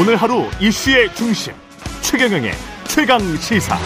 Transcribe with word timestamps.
오늘 0.00 0.16
하루 0.16 0.48
이슈의 0.58 1.14
중심 1.14 1.52
최경영의 2.00 2.52
최강 2.88 3.20
시사. 3.36 3.76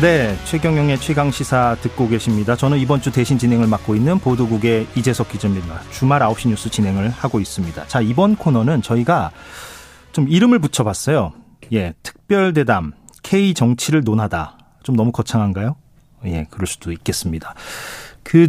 네, 0.00 0.34
최경영의 0.46 0.98
최강 1.00 1.30
시사 1.30 1.76
듣고 1.82 2.08
계십니다. 2.08 2.56
저는 2.56 2.78
이번 2.78 3.02
주 3.02 3.12
대신 3.12 3.36
진행을 3.36 3.66
맡고 3.66 3.94
있는 3.94 4.18
보도국의 4.18 4.86
이재석 4.96 5.28
기자입니다. 5.28 5.82
주말 5.90 6.22
9시 6.22 6.48
뉴스 6.48 6.70
진행을 6.70 7.10
하고 7.10 7.40
있습니다. 7.40 7.86
자, 7.88 8.00
이번 8.00 8.36
코너는 8.36 8.80
저희가 8.80 9.32
좀 10.12 10.30
이름을 10.30 10.60
붙여봤어요. 10.60 11.34
예, 11.74 11.92
특별 12.02 12.54
대담 12.54 12.94
K 13.22 13.52
정치를 13.52 14.00
논하다. 14.02 14.56
좀 14.82 14.96
너무 14.96 15.12
거창한가요? 15.12 15.76
예, 16.24 16.46
그럴 16.48 16.66
수도 16.66 16.90
있겠습니다. 16.90 17.54
그 18.22 18.48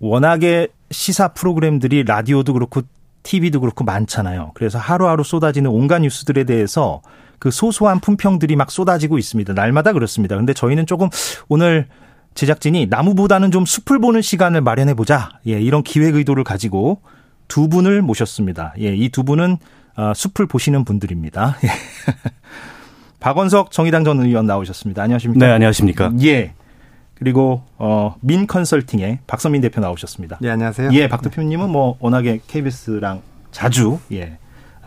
워낙에 0.00 0.68
시사 0.92 1.28
프로그램들이 1.28 2.04
라디오도 2.04 2.52
그렇고 2.52 2.82
TV도 3.22 3.60
그렇고 3.60 3.84
많잖아요. 3.84 4.52
그래서 4.54 4.78
하루하루 4.78 5.24
쏟아지는 5.24 5.70
온갖 5.70 6.00
뉴스들에 6.00 6.44
대해서 6.44 7.02
그 7.38 7.50
소소한 7.50 8.00
품평들이 8.00 8.54
막 8.56 8.70
쏟아지고 8.70 9.18
있습니다. 9.18 9.52
날마다 9.54 9.92
그렇습니다. 9.92 10.36
근데 10.36 10.52
저희는 10.54 10.86
조금 10.86 11.08
오늘 11.48 11.86
제작진이 12.34 12.86
나무보다는 12.86 13.50
좀 13.50 13.64
숲을 13.66 13.98
보는 14.00 14.22
시간을 14.22 14.60
마련해 14.60 14.94
보자. 14.94 15.30
예, 15.46 15.60
이런 15.60 15.82
기획 15.82 16.14
의도를 16.14 16.44
가지고 16.44 17.02
두 17.48 17.68
분을 17.68 18.00
모셨습니다. 18.02 18.74
예, 18.80 18.94
이 18.94 19.08
두 19.10 19.22
분은 19.24 19.58
어, 19.96 20.12
숲을 20.14 20.46
보시는 20.46 20.84
분들입니다. 20.84 21.56
예. 21.64 21.68
박원석 23.20 23.70
정의당 23.70 24.04
전 24.04 24.20
의원 24.20 24.46
나오셨습니다. 24.46 25.02
안녕하십니까? 25.02 25.46
네, 25.46 25.52
안녕하십니까? 25.52 26.12
예. 26.24 26.54
그리고 27.26 27.62
어, 27.78 28.16
민 28.20 28.48
컨설팅의 28.48 29.20
박선민 29.28 29.60
대표 29.62 29.80
나오셨습니다. 29.80 30.38
네, 30.40 30.50
안녕하세요. 30.50 30.90
예, 30.94 31.06
박 31.08 31.22
대표님은 31.22 31.70
뭐 31.70 31.96
워낙에 32.00 32.40
KBS랑 32.48 33.22
자주 33.52 34.00
예 34.10 34.38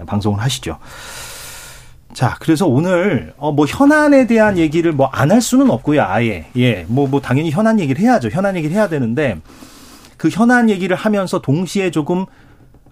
방송을 0.06 0.42
하시죠. 0.42 0.78
자, 2.14 2.36
그래서 2.42 2.68
오늘 2.68 3.34
어 3.38 3.54
뭐 3.54 3.66
현안에 3.66 4.28
대한 4.28 4.58
얘기를 4.58 4.92
뭐 4.92 5.10
안 5.14 5.32
할 5.32 5.40
수는 5.40 5.70
없고요, 5.72 6.04
아예. 6.04 6.48
예. 6.58 6.84
뭐뭐 6.90 7.08
뭐 7.08 7.22
당연히 7.22 7.52
현안 7.52 7.80
얘기를 7.80 8.02
해야죠. 8.02 8.28
현안 8.28 8.58
얘기를 8.58 8.76
해야 8.76 8.90
되는데 8.90 9.40
그 10.18 10.28
현안 10.28 10.70
얘기를 10.70 10.94
하면서 10.98 11.40
동시에 11.40 11.90
조금 11.90 12.26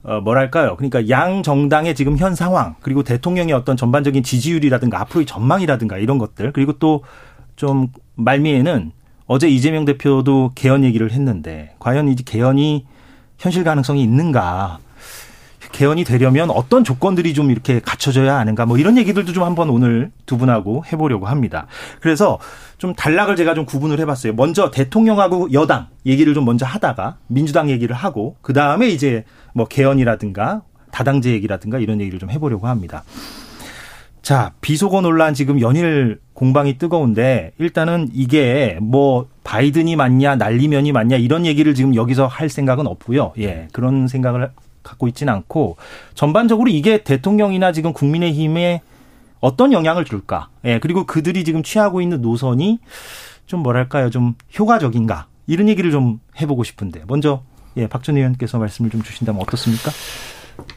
어 0.03 0.21
뭐랄까요? 0.21 0.77
그러니까 0.77 1.09
양 1.09 1.43
정당의 1.43 1.95
지금 1.95 2.17
현 2.17 2.33
상황 2.33 2.75
그리고 2.81 3.03
대통령의 3.03 3.53
어떤 3.53 3.75
전반적인 3.75 4.23
지지율이라든가 4.23 5.01
앞으로의 5.01 5.25
전망이라든가 5.25 5.97
이런 5.97 6.17
것들 6.17 6.53
그리고 6.53 6.71
또 6.79 7.01
좀 7.55 7.89
말미에는 8.15 8.91
어제 9.25 9.47
이재명 9.47 9.85
대표도 9.85 10.51
개헌 10.55 10.83
얘기를 10.83 11.11
했는데 11.11 11.75
과연 11.79 12.09
이 12.09 12.15
개헌이 12.15 12.85
현실 13.37 13.63
가능성이 13.63 14.03
있는가? 14.03 14.79
개헌이 15.71 16.03
되려면 16.03 16.51
어떤 16.51 16.83
조건들이 16.83 17.33
좀 17.33 17.49
이렇게 17.49 17.79
갖춰져야 17.79 18.37
하는가 18.37 18.65
뭐 18.65 18.77
이런 18.77 18.97
얘기들도 18.97 19.33
좀 19.33 19.43
한번 19.43 19.69
오늘 19.69 20.11
두 20.25 20.37
분하고 20.37 20.83
해보려고 20.91 21.25
합니다. 21.25 21.67
그래서 21.99 22.37
좀 22.77 22.93
단락을 22.93 23.35
제가 23.35 23.53
좀 23.55 23.65
구분을 23.65 23.99
해봤어요. 24.01 24.33
먼저 24.33 24.71
대통령하고 24.71 25.51
여당 25.53 25.87
얘기를 26.05 26.33
좀 26.33 26.45
먼저 26.45 26.65
하다가 26.65 27.17
민주당 27.27 27.69
얘기를 27.69 27.95
하고 27.95 28.35
그 28.41 28.53
다음에 28.53 28.87
이제 28.89 29.23
뭐 29.53 29.65
개헌이라든가 29.65 30.61
다당제 30.91 31.31
얘기라든가 31.31 31.79
이런 31.79 31.99
얘기를 32.01 32.19
좀 32.19 32.29
해보려고 32.29 32.67
합니다. 32.67 33.03
자, 34.23 34.53
비속어 34.61 35.01
논란 35.01 35.33
지금 35.33 35.59
연일 35.59 36.21
공방이 36.33 36.77
뜨거운데 36.77 37.51
일단은 37.57 38.07
이게 38.13 38.77
뭐 38.81 39.27
바이든이 39.43 39.97
맞냐 39.97 40.37
난리면이 40.37 40.93
맞냐 40.93 41.17
이런 41.17 41.45
얘기를 41.45 41.75
지금 41.75 41.93
여기서 41.93 42.25
할 42.27 42.47
생각은 42.47 42.87
없고요. 42.87 43.33
예. 43.39 43.67
그런 43.73 44.07
생각을 44.07 44.49
갖고 44.81 45.09
있지는 45.09 45.33
않고 45.33 45.75
전반적으로 46.15 46.69
이게 46.69 47.03
대통령이나 47.03 47.73
지금 47.73 47.91
국민의힘에 47.91 48.81
어떤 49.41 49.73
영향을 49.73 50.05
줄까? 50.05 50.47
예, 50.63 50.79
그리고 50.79 51.05
그들이 51.05 51.43
지금 51.43 51.61
취하고 51.61 51.99
있는 51.99 52.21
노선이 52.21 52.79
좀 53.45 53.59
뭐랄까요, 53.59 54.09
좀 54.09 54.35
효과적인가? 54.57 55.27
이런 55.47 55.67
얘기를 55.67 55.91
좀 55.91 56.21
해보고 56.39 56.63
싶은데 56.63 57.03
먼저 57.07 57.43
예, 57.75 57.87
박전 57.87 58.15
의원께서 58.15 58.57
말씀을 58.57 58.89
좀 58.89 59.01
주신다면 59.01 59.41
어떻습니까? 59.41 59.91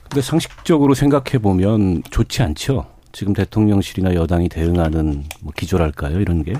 근데 0.02 0.20
상식적으로 0.20 0.94
생각해 0.94 1.38
보면 1.40 2.02
좋지 2.10 2.42
않죠. 2.42 2.95
지금 3.16 3.32
대통령실이나 3.32 4.12
여당이 4.12 4.50
대응하는 4.50 5.24
뭐 5.40 5.50
기조랄까요, 5.56 6.20
이런 6.20 6.44
게. 6.44 6.52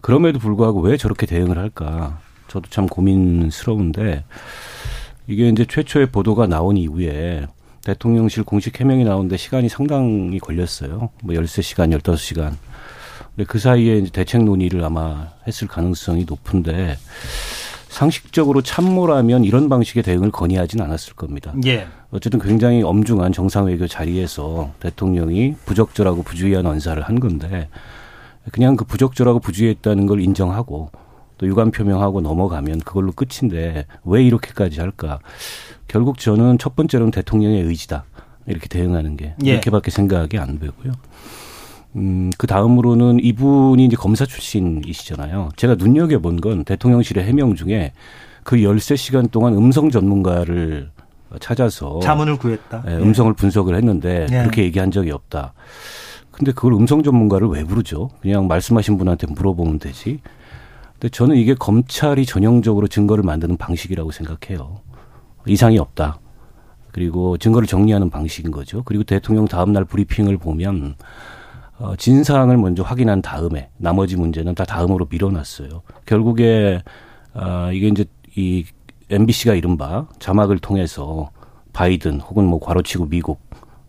그럼에도 0.00 0.38
불구하고 0.38 0.80
왜 0.80 0.96
저렇게 0.96 1.26
대응을 1.26 1.58
할까? 1.58 2.18
저도 2.48 2.70
참 2.70 2.86
고민스러운데 2.86 4.24
이게 5.26 5.50
이제 5.50 5.66
최초의 5.68 6.06
보도가 6.06 6.46
나온 6.46 6.78
이후에 6.78 7.46
대통령실 7.84 8.44
공식 8.44 8.80
해명이 8.80 9.04
나오는데 9.04 9.36
시간이 9.36 9.68
상당히 9.68 10.38
걸렸어요. 10.38 11.10
뭐 11.22 11.34
열세 11.34 11.60
시간 11.60 11.92
열다섯 11.92 12.20
시간 12.20 12.56
근데 13.34 13.44
그 13.46 13.58
사이에 13.58 13.98
이제 13.98 14.10
대책 14.10 14.44
논의를 14.44 14.82
아마 14.82 15.28
했을 15.46 15.68
가능성이 15.68 16.24
높은데 16.24 16.96
상식적으로 17.90 18.62
참모라면 18.62 19.44
이런 19.44 19.68
방식의 19.68 20.02
대응을 20.02 20.30
건의하진 20.30 20.80
않았을 20.80 21.14
겁니다. 21.14 21.52
예. 21.66 21.86
어쨌든 22.16 22.40
굉장히 22.40 22.82
엄중한 22.82 23.32
정상외교 23.32 23.86
자리에서 23.86 24.72
대통령이 24.80 25.54
부적절하고 25.66 26.22
부주의한 26.22 26.64
언사를 26.64 27.00
한 27.02 27.20
건데 27.20 27.68
그냥 28.52 28.76
그 28.76 28.86
부적절하고 28.86 29.40
부주의했다는 29.40 30.06
걸 30.06 30.22
인정하고 30.22 30.90
또 31.36 31.46
유감 31.46 31.72
표명하고 31.72 32.22
넘어가면 32.22 32.80
그걸로 32.80 33.12
끝인데 33.12 33.84
왜 34.04 34.24
이렇게까지 34.24 34.80
할까? 34.80 35.18
결국 35.88 36.18
저는 36.18 36.56
첫 36.56 36.74
번째로는 36.74 37.10
대통령의 37.10 37.62
의지다. 37.64 38.04
이렇게 38.46 38.66
대응하는 38.68 39.18
게 39.18 39.34
예. 39.44 39.50
이렇게밖에 39.50 39.90
생각이 39.90 40.38
안 40.38 40.58
되고요. 40.58 40.92
음, 41.96 42.30
그 42.38 42.46
다음으로는 42.46 43.18
이분이 43.20 43.84
이제 43.84 43.96
검사 43.96 44.24
출신이시잖아요. 44.24 45.50
제가 45.56 45.74
눈여겨본 45.74 46.40
건 46.40 46.64
대통령실의 46.64 47.24
해명 47.24 47.54
중에 47.56 47.92
그 48.42 48.62
열세 48.62 48.96
시간 48.96 49.28
동안 49.28 49.54
음성 49.54 49.90
전문가를 49.90 50.90
찾아서 51.40 52.00
자문을 52.00 52.36
구했다. 52.38 52.84
예, 52.88 52.96
음성을 52.96 53.32
예. 53.32 53.34
분석을 53.34 53.74
했는데 53.76 54.26
예. 54.30 54.38
그렇게 54.38 54.62
얘기한 54.64 54.90
적이 54.90 55.12
없다. 55.12 55.54
근데 56.30 56.52
그걸 56.52 56.74
음성 56.74 57.02
전문가를 57.02 57.48
왜 57.48 57.64
부르죠? 57.64 58.10
그냥 58.20 58.46
말씀하신 58.46 58.98
분한테 58.98 59.26
물어보면 59.28 59.78
되지. 59.78 60.20
근데 60.92 61.08
저는 61.08 61.36
이게 61.36 61.54
검찰이 61.54 62.26
전형적으로 62.26 62.88
증거를 62.88 63.24
만드는 63.24 63.56
방식이라고 63.56 64.10
생각해요. 64.12 64.80
이상이 65.46 65.78
없다. 65.78 66.20
그리고 66.92 67.36
증거를 67.36 67.66
정리하는 67.66 68.10
방식인 68.10 68.50
거죠. 68.50 68.82
그리고 68.84 69.04
대통령 69.04 69.46
다음 69.46 69.72
날 69.72 69.84
브리핑을 69.84 70.38
보면 70.38 70.96
어, 71.78 71.94
진상을 71.96 72.56
먼저 72.56 72.82
확인한 72.82 73.20
다음에 73.20 73.68
나머지 73.76 74.16
문제는 74.16 74.54
다 74.54 74.64
다음으로 74.64 75.06
밀어놨어요. 75.10 75.82
결국에 76.06 76.82
어, 77.34 77.70
이게 77.72 77.88
이제 77.88 78.06
이 78.34 78.64
MBC가 79.10 79.54
이른바 79.54 80.06
자막을 80.18 80.58
통해서 80.58 81.30
바이든 81.72 82.20
혹은 82.20 82.44
뭐 82.44 82.58
괄호치고 82.58 83.08
미국 83.08 83.40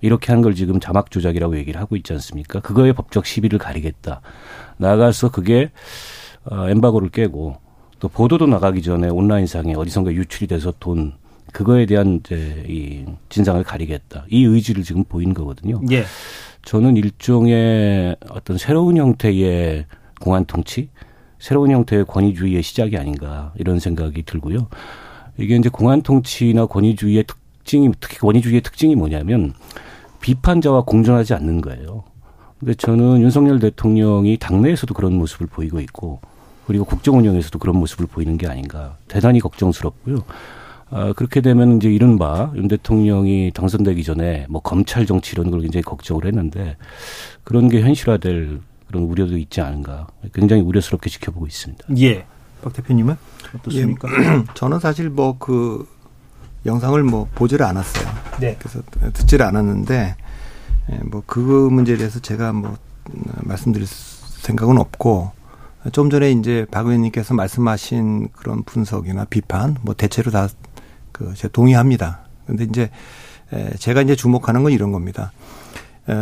이렇게 0.01 0.31
한 0.31 0.41
걸 0.41 0.53
지금 0.53 0.79
자막 0.79 1.09
조작이라고 1.09 1.57
얘기를 1.57 1.79
하고 1.81 1.95
있지 1.95 2.13
않습니까? 2.13 2.59
그거에 2.59 2.91
법적 2.93 3.25
시비를 3.25 3.57
가리겠다. 3.57 4.21
나가서 4.77 5.31
그게 5.31 5.71
어, 6.45 6.69
엠바고를 6.69 7.09
깨고 7.09 7.55
또 7.99 8.07
보도도 8.07 8.45
나가기 8.45 8.83
전에 8.83 9.09
온라인상에 9.09 9.73
어디선가 9.73 10.13
유출이 10.13 10.47
돼서 10.47 10.71
돈 10.79 11.13
그거에 11.51 11.85
대한 11.87 12.19
이제 12.23 12.63
이 12.67 13.05
진상을 13.29 13.63
가리겠다. 13.63 14.25
이 14.29 14.43
의지를 14.43 14.83
지금 14.83 15.03
보인 15.03 15.33
거거든요. 15.33 15.81
예. 15.91 16.03
저는 16.63 16.95
일종의 16.97 18.17
어떤 18.29 18.57
새로운 18.59 18.97
형태의 18.97 19.85
공안 20.21 20.45
통치, 20.45 20.89
새로운 21.39 21.71
형태의 21.71 22.05
권위주의의 22.05 22.61
시작이 22.61 22.97
아닌가 22.97 23.53
이런 23.57 23.79
생각이 23.79 24.23
들고요. 24.23 24.67
이게 25.37 25.55
이제 25.55 25.69
공안 25.69 26.01
통치나 26.01 26.65
권위주의의 26.65 27.25
특징이 27.25 27.91
특히 27.99 28.17
권위주의의 28.17 28.61
특징이 28.61 28.95
뭐냐면 28.95 29.53
비판자와 30.21 30.83
공존하지 30.83 31.33
않는 31.35 31.61
거예요. 31.61 32.03
근데 32.59 32.73
저는 32.73 33.21
윤석열 33.21 33.59
대통령이 33.59 34.37
당내에서도 34.37 34.93
그런 34.93 35.13
모습을 35.13 35.47
보이고 35.47 35.79
있고 35.79 36.19
그리고 36.65 36.85
국정 36.85 37.17
운영에서도 37.17 37.59
그런 37.59 37.77
모습을 37.77 38.07
보이는 38.07 38.37
게 38.37 38.47
아닌가 38.47 38.97
대단히 39.07 39.39
걱정스럽고요. 39.39 40.23
아, 40.89 41.13
그렇게 41.13 41.41
되면 41.41 41.77
이제 41.77 41.89
이른바 41.89 42.51
윤 42.55 42.67
대통령이 42.67 43.51
당선되기 43.53 44.03
전에 44.03 44.45
뭐 44.49 44.61
검찰 44.61 45.05
정치 45.05 45.33
이런 45.33 45.51
걸 45.51 45.61
굉장히 45.61 45.83
걱정을 45.83 46.25
했는데 46.25 46.77
그런 47.43 47.67
게 47.69 47.81
현실화될 47.81 48.61
그런 48.87 49.03
우려도 49.03 49.37
있지 49.37 49.61
않은가 49.61 50.07
굉장히 50.33 50.61
우려스럽게 50.61 51.09
지켜보고 51.09 51.45
있습니다. 51.45 51.85
예. 51.99 52.25
박 52.69 52.73
대표님은 52.73 53.15
어떻습니까? 53.55 54.07
예, 54.09 54.43
저는 54.55 54.79
사실 54.79 55.09
뭐 55.09 55.37
그 55.39 55.87
영상을 56.65 57.01
뭐 57.03 57.27
보지를 57.35 57.65
않았어요. 57.65 58.07
네. 58.39 58.57
그래서 58.59 58.81
듣지를 59.13 59.45
않았는데 59.45 60.15
예, 60.91 60.97
뭐그 61.05 61.69
문제에 61.71 61.97
대해서 61.97 62.19
제가 62.19 62.51
뭐 62.53 62.77
말씀드릴 63.43 63.87
생각은 63.87 64.77
없고 64.77 65.31
좀 65.93 66.09
전에 66.09 66.31
이제 66.31 66.65
박 66.71 66.85
의원님께서 66.87 67.33
말씀하신 67.33 68.29
그런 68.33 68.63
분석이나 68.63 69.25
비판 69.25 69.77
뭐 69.81 69.93
대체로 69.93 70.31
다 70.31 70.47
그 71.17 71.33
제가 71.33 71.51
동의합니다. 71.51 72.19
근데 72.45 72.63
이제 72.63 72.89
제가 73.79 74.01
이제 74.03 74.15
주목하는 74.15 74.63
건 74.63 74.71
이런 74.71 74.91
겁니다. 74.91 75.31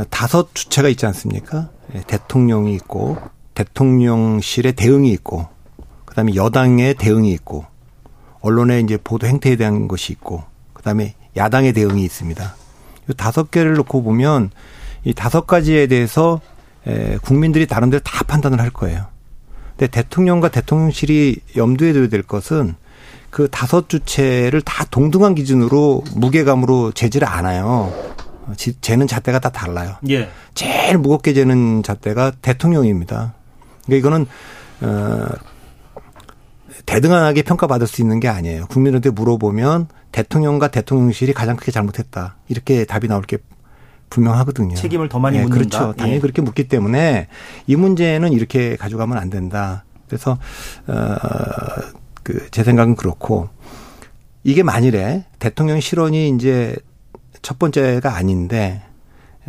다섯 0.10 0.56
주체가 0.56 0.88
있지 0.90 1.06
않습니까? 1.06 1.70
대통령이 2.08 2.74
있고 2.76 3.18
대통령실의 3.54 4.74
대응이 4.74 5.12
있고 5.12 5.48
그다음에 6.16 6.34
여당의 6.36 6.94
대응이 6.94 7.30
있고 7.34 7.66
언론의 8.40 8.84
이제 8.84 8.98
보도 9.04 9.28
행태에 9.28 9.58
대한 9.58 9.90
것이 9.90 10.14
있고 10.14 10.44
그다음에 10.72 11.14
야당의 11.36 11.74
대응이 11.74 12.02
있습니다. 12.06 12.56
이 13.10 13.14
다섯 13.16 13.52
개를 13.52 13.74
놓고 13.74 14.02
보면 14.02 14.50
이 15.04 15.14
다섯 15.14 15.46
가지에 15.46 15.88
대해서 15.88 16.40
국민들이 17.22 17.68
다른 17.68 17.90
데로 17.90 18.02
다 18.02 18.24
판단을 18.24 18.62
할 18.62 18.70
거예요. 18.70 19.08
근데 19.72 19.88
대통령과 19.88 20.48
대통령실이 20.48 21.42
염두에 21.58 21.92
둬야 21.92 22.08
될 22.08 22.24
것은 22.24 22.76
그 23.30 23.50
다섯 23.50 23.90
주체를 23.90 24.62
다 24.62 24.86
동등한 24.86 25.36
기준으로 25.36 26.06
무게감으로 26.16 26.94
재지를 26.94 27.28
않아요. 27.28 27.92
재는 28.80 29.08
잣대가 29.08 29.40
다 29.40 29.50
달라요. 29.50 29.98
예. 30.08 30.30
제일 30.54 30.98
무겁게 30.98 31.34
재는 31.34 31.84
잣대가 31.84 32.32
대통령입니다. 32.42 33.34
그러니까 33.86 33.98
이거는 33.98 34.28
어 34.82 35.28
대등하게 36.86 37.42
평가받을 37.44 37.88
수 37.88 38.02
있는 38.02 38.20
게 38.20 38.28
아니에요. 38.28 38.68
국민한테 38.68 39.10
물어보면 39.10 39.88
대통령과 40.12 40.70
대통령실이 40.70 41.34
가장 41.34 41.56
크게 41.56 41.72
잘못했다. 41.72 42.36
이렇게 42.48 42.86
답이 42.86 43.08
나올 43.08 43.24
게 43.24 43.38
분명하거든요. 44.10 44.76
책임을 44.76 45.10
더 45.10 45.20
많이 45.20 45.38
예, 45.38 45.42
묻는다. 45.44 45.58
그렇죠. 45.58 45.94
당연히 45.98 46.18
예. 46.18 46.20
그렇게 46.20 46.42
묻기 46.42 46.68
때문에 46.68 47.28
이 47.68 47.76
문제는 47.76 48.32
이렇게 48.32 48.76
가져가면 48.76 49.18
안 49.18 49.30
된다. 49.30 49.84
그래서 50.08 50.38
어그 50.88 52.50
제 52.52 52.64
생각은 52.64 52.96
그렇고 52.96 53.50
이게 54.44 54.64
만일에 54.64 55.26
대통령 55.40 55.80
실언이 55.80 56.30
이제 56.30 56.76
첫 57.42 57.58
번째가 57.60 58.16
아닌데 58.16 58.84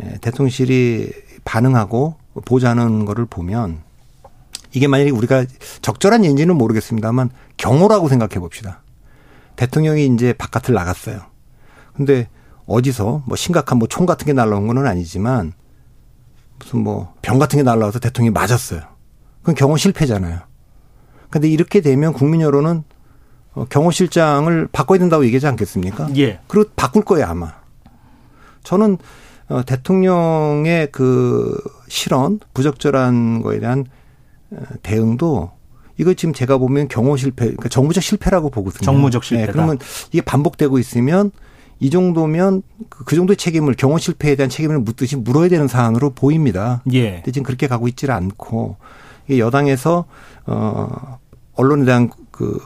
예, 0.01 0.17
대통령실이 0.21 1.11
반응하고 1.45 2.15
보자는 2.45 3.05
거를 3.05 3.25
보면 3.25 3.86
이게 4.77 4.87
만약에 4.87 5.09
우리가 5.09 5.45
적절한 5.81 6.23
예인지는 6.23 6.55
모르겠습니다만 6.55 7.31
경호라고 7.57 8.07
생각해 8.09 8.35
봅시다. 8.39 8.83
대통령이 9.55 10.05
이제 10.05 10.33
바깥을 10.33 10.75
나갔어요. 10.75 11.21
근데 11.95 12.29
어디서 12.67 13.23
뭐 13.25 13.35
심각한 13.35 13.79
뭐 13.79 13.87
총 13.89 14.05
같은 14.05 14.25
게 14.27 14.33
날라온 14.33 14.67
건 14.67 14.85
아니지만 14.85 15.53
무슨 16.59 16.83
뭐 16.83 17.13
병 17.23 17.39
같은 17.39 17.57
게 17.57 17.63
날라와서 17.63 17.97
대통령이 17.99 18.31
맞았어요. 18.33 18.81
그건 19.39 19.55
경호 19.55 19.77
실패잖아요. 19.77 20.39
근데 21.31 21.49
이렇게 21.49 21.81
되면 21.81 22.13
국민 22.13 22.41
여론은 22.41 22.83
어, 23.53 23.65
경호실장을 23.69 24.67
바꿔야 24.71 24.99
된다고 24.99 25.25
얘기하지 25.25 25.47
않겠습니까? 25.47 26.09
예. 26.17 26.39
그리고 26.47 26.69
바꿀 26.75 27.03
거예요, 27.03 27.25
아마. 27.25 27.55
저는 28.63 28.97
어, 29.49 29.63
대통령의 29.65 30.89
그 30.91 31.57
실언, 31.87 32.39
부적절한 32.53 33.41
거에 33.41 33.59
대한 33.59 33.79
어, 33.79 33.87
대응도 34.83 35.51
이거 35.97 36.13
지금 36.13 36.33
제가 36.33 36.57
보면 36.57 36.87
경호 36.87 37.17
실패, 37.17 37.45
그러니까 37.45 37.69
정무적 37.69 38.03
실패라고 38.03 38.49
보거든요. 38.49 38.85
정무적 38.85 39.23
실패. 39.23 39.45
네, 39.45 39.51
그러면 39.51 39.79
이게 40.11 40.21
반복되고 40.21 40.77
있으면 40.79 41.31
이 41.79 41.89
정도면 41.89 42.63
그, 42.89 43.03
그 43.03 43.15
정도의 43.15 43.37
책임을 43.37 43.75
경호 43.75 43.97
실패에 43.97 44.35
대한 44.35 44.49
책임을 44.49 44.79
묻듯이 44.79 45.15
물어야 45.15 45.49
되는 45.49 45.67
사안으로 45.67 46.11
보입니다. 46.11 46.83
예. 46.91 47.15
근데 47.15 47.31
지금 47.31 47.43
그렇게 47.43 47.67
가고 47.67 47.87
있지를 47.87 48.13
않고 48.13 48.77
이게 49.27 49.39
여당에서 49.39 50.05
어 50.45 51.19
언론에 51.53 51.85
대한 51.85 52.09
그 52.31 52.59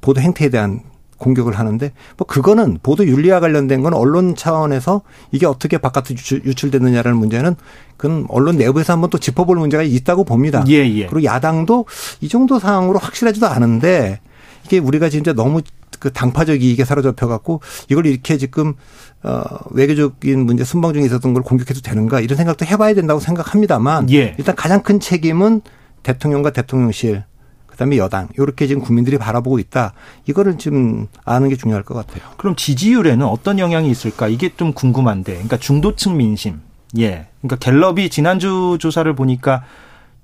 보도 0.00 0.20
행태에 0.20 0.48
대한 0.48 0.80
공격을 1.22 1.58
하는데 1.58 1.92
뭐 2.16 2.26
그거는 2.26 2.78
보도 2.82 3.06
윤리와 3.06 3.40
관련된 3.40 3.82
건 3.82 3.94
언론 3.94 4.34
차원에서 4.34 5.02
이게 5.30 5.46
어떻게 5.46 5.78
바깥으로 5.78 6.42
유출, 6.44 6.70
되느냐라는 6.70 7.16
문제는 7.16 7.54
그건 7.96 8.26
언론 8.28 8.56
내부에서 8.56 8.92
한번 8.92 9.10
또 9.10 9.18
짚어볼 9.18 9.56
문제가 9.56 9.82
있다고 9.82 10.24
봅니다. 10.24 10.64
예, 10.68 10.74
예. 10.74 11.06
그리고 11.06 11.24
야당도 11.24 11.86
이 12.20 12.28
정도 12.28 12.58
상황으로 12.58 12.98
확실하지도 12.98 13.46
않은데 13.46 14.20
이게 14.64 14.78
우리가 14.78 15.08
진짜 15.08 15.32
너무 15.32 15.62
그 15.98 16.12
당파적 16.12 16.62
이익에 16.62 16.84
사로잡혀 16.84 17.28
갖고 17.28 17.60
이걸 17.88 18.06
이렇게 18.06 18.36
지금 18.36 18.74
어 19.22 19.42
외교적인 19.70 20.44
문제 20.44 20.64
순방 20.64 20.94
중에 20.94 21.04
있었던 21.04 21.32
걸 21.32 21.44
공격해도 21.44 21.80
되는가 21.80 22.20
이런 22.20 22.36
생각도 22.36 22.66
해봐야 22.66 22.94
된다고 22.94 23.20
생각합니다만 23.20 24.10
예. 24.10 24.34
일단 24.36 24.56
가장 24.56 24.82
큰 24.82 24.98
책임은 24.98 25.60
대통령과 26.02 26.50
대통령실 26.50 27.24
그다음에 27.82 27.96
여당 27.96 28.28
이렇게 28.38 28.66
지금 28.66 28.82
국민들이 28.82 29.18
바라보고 29.18 29.58
있다. 29.58 29.92
이거를 30.26 30.58
좀 30.58 31.08
아는 31.24 31.48
게 31.48 31.56
중요할 31.56 31.82
것 31.82 31.94
같아요. 31.94 32.22
그럼 32.36 32.54
지지율에는 32.54 33.26
어떤 33.26 33.58
영향이 33.58 33.90
있을까? 33.90 34.28
이게 34.28 34.50
좀 34.56 34.72
궁금한데. 34.72 35.32
그러니까 35.32 35.56
중도층 35.56 36.16
민심. 36.16 36.60
예. 36.98 37.26
그러니까 37.40 37.56
갤럽이 37.56 38.08
지난주 38.08 38.78
조사를 38.80 39.12
보니까 39.14 39.64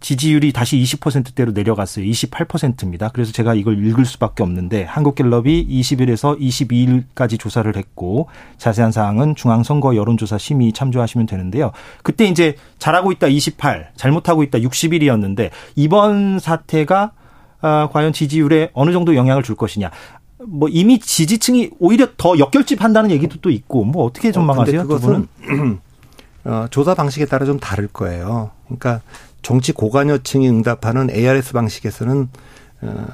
지지율이 0.00 0.52
다시 0.52 0.76
20%대로 0.78 1.50
내려갔어요. 1.50 2.05
28%입니다. 2.05 3.08
그래서 3.12 3.32
제가 3.32 3.55
이걸 3.55 3.84
읽을 3.84 4.05
수밖에 4.05 4.44
없는데 4.44 4.84
한국갤럽이 4.84 5.66
20일에서 5.69 6.38
22일까지 6.38 7.40
조사를 7.40 7.75
했고 7.76 8.28
자세한 8.58 8.93
사항은 8.93 9.34
중앙선거 9.34 9.96
여론조사 9.96 10.38
심의 10.38 10.72
참조하시면 10.72 11.26
되는데요. 11.26 11.72
그때 12.05 12.26
이제 12.26 12.55
잘하고 12.78 13.10
있다 13.10 13.26
28, 13.26 13.90
잘못하고 13.96 14.44
있다 14.44 14.58
60일이었는데 14.58 15.50
이번 15.75 16.38
사태가 16.38 17.10
아, 17.60 17.88
과연 17.93 18.12
지지율에 18.12 18.70
어느 18.72 18.93
정도 18.93 19.14
영향을 19.14 19.43
줄 19.43 19.56
것이냐. 19.56 19.90
뭐 20.46 20.69
이미 20.69 21.00
지지층이 21.00 21.70
오히려 21.81 22.08
더 22.16 22.38
역결집한다는 22.38 23.10
얘기도 23.10 23.38
또 23.40 23.50
있고 23.50 23.84
뭐 23.84 24.05
어떻게 24.05 24.31
전망하세요? 24.31 24.81
어, 24.81 24.82
그것은 24.84 25.28
어, 26.44 26.66
조사 26.70 26.94
방식에 26.94 27.26
따라 27.26 27.44
좀 27.44 27.58
다를 27.58 27.88
거예요. 27.88 28.50
그러니까 28.66 29.00
정치 29.43 29.72
고관여층이 29.72 30.49
응답하는 30.49 31.10
ARS 31.10 31.52
방식에서는 31.52 32.28
어, 32.82 33.06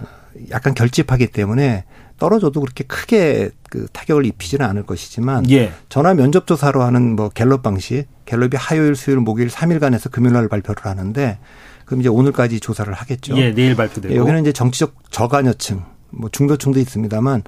약간 0.51 0.75
결집하기 0.75 1.29
때문에 1.29 1.85
떨어져도 2.19 2.61
그렇게 2.61 2.85
크게 2.85 3.51
그 3.71 3.87
타격을 3.93 4.25
입히지는 4.27 4.65
않을 4.67 4.85
것이지만 4.85 5.51
예. 5.51 5.73
전화 5.89 6.15
면접 6.15 6.47
조사로 6.47 6.83
하는 6.83 7.17
뭐 7.17 7.29
갤럽 7.29 7.63
방식 7.63 8.07
갤럽이 8.25 8.53
화요일, 8.57 8.95
수요일, 8.95 9.21
목요일 9.21 9.49
3일간 9.49 9.95
해서 9.95 10.09
금요일 10.09 10.35
날 10.35 10.49
발표를 10.49 10.85
하는데 10.85 11.39
그럼 11.85 12.01
이제 12.01 12.09
오늘까지 12.09 12.61
조사를 12.61 12.93
하겠죠. 12.93 13.37
예, 13.37 13.53
내일 13.55 13.77
발표되고. 13.77 14.15
예, 14.15 14.19
여기는 14.19 14.41
이제 14.43 14.53
정치적 14.53 14.95
저간여층, 15.11 15.83
뭐 16.11 16.29
중도층도 16.31 16.79
있습니다만 16.81 17.43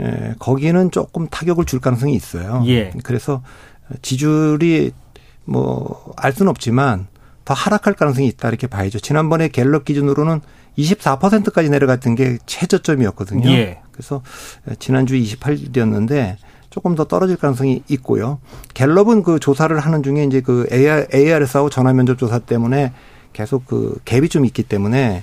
예, 0.00 0.34
거기는 0.38 0.90
조금 0.90 1.28
타격을 1.28 1.64
줄 1.64 1.80
가능성이 1.80 2.14
있어요. 2.14 2.62
예. 2.66 2.92
그래서 3.02 3.42
지지율이 4.02 4.92
뭐 5.44 6.12
알 6.16 6.32
수는 6.32 6.50
없지만 6.50 7.08
더 7.44 7.54
하락할 7.54 7.94
가능성이 7.94 8.28
있다 8.28 8.48
이렇게 8.48 8.66
봐야죠. 8.68 9.00
지난번에 9.00 9.48
갤럽 9.48 9.84
기준으로는 9.84 10.40
24%까지 10.78 11.68
내려갔던 11.68 12.14
게 12.14 12.38
최저점이었거든요. 12.46 13.50
예. 13.50 13.80
그래서 13.90 14.22
지난주 14.78 15.14
28일이었는데 15.14 16.36
조금 16.70 16.94
더 16.94 17.04
떨어질 17.04 17.36
가능성이 17.36 17.82
있고요. 17.88 18.38
갤럽은 18.72 19.22
그 19.22 19.38
조사를 19.38 19.76
하는 19.78 20.02
중에 20.02 20.24
이제 20.24 20.40
그 20.40 20.66
AR, 20.72 21.08
ARS하고 21.12 21.68
전화 21.68 21.92
면접 21.92 22.16
조사 22.16 22.38
때문에 22.38 22.92
계속 23.32 23.66
그 23.66 23.98
갭이 24.04 24.30
좀 24.30 24.44
있기 24.44 24.62
때문에 24.62 25.22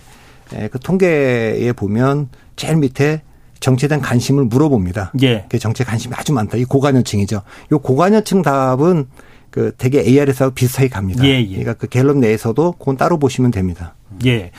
그 0.72 0.80
통계에 0.80 1.72
보면 1.74 2.30
제일 2.56 2.78
밑에 2.78 3.22
정치에 3.60 3.88
대한 3.90 4.02
관심을 4.02 4.46
물어봅니다. 4.46 5.12
예. 5.22 5.46
그 5.50 5.60
정치에 5.60 5.86
관심이 5.86 6.14
아주 6.18 6.34
많다. 6.34 6.58
이 6.58 6.64
고관여층이죠. 6.66 7.42
이 7.72 7.76
고관여층 7.76 8.42
답은 8.42 9.08
그 9.52 9.74
되게 9.78 10.00
ARS하고 10.02 10.54
비슷하게 10.54 10.90
갑니다. 10.90 11.24
예, 11.26 11.40
예. 11.42 11.48
그러니까 11.48 11.74
그 11.74 11.88
갤럽 11.88 12.18
내에서도 12.18 12.74
그건 12.74 12.98
따로 12.98 13.18
보시면 13.20 13.52
됩니다. 13.52 13.96
예. 14.26 14.52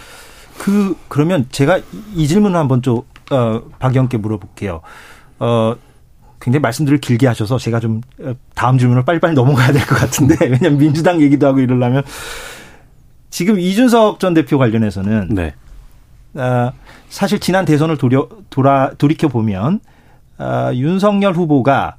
그 0.59 0.97
그러면 1.09 1.47
제가 1.51 1.81
이 2.15 2.27
질문을 2.29 2.59
한번 2.59 2.83
좀 2.83 3.03
어, 3.31 3.63
박영께 3.79 4.19
물어볼게요. 4.19 4.83
어 5.39 5.75
굉장히 6.41 6.61
말씀들을 6.63 6.99
길게 6.99 7.27
하셔서 7.27 7.57
제가 7.59 7.81
좀 7.81 8.03
어, 8.21 8.35
다음 8.55 8.77
질문을 8.79 9.05
빨리빨리 9.05 9.35
넘어가야 9.35 9.73
될 9.73 9.87
것 9.87 9.95
같은데 9.97 10.37
왜냐하면 10.45 10.79
민주당 10.79 11.23
얘기도 11.23 11.47
하고 11.47 11.61
이러려면 11.61 12.03
지금 13.31 13.59
이준석 13.59 14.21
전 14.21 14.35
대표 14.35 14.59
관련해서는 14.59 15.29
네. 15.31 15.55
어, 16.35 16.73
사실 17.09 17.39
지난 17.39 17.65
대선을 17.65 17.97
돌려, 17.97 18.29
돌아 18.51 18.93
돌이켜 18.99 19.29
보면 19.29 19.81
어, 20.39 20.71
윤석열 20.75 21.33
후보가 21.35 21.97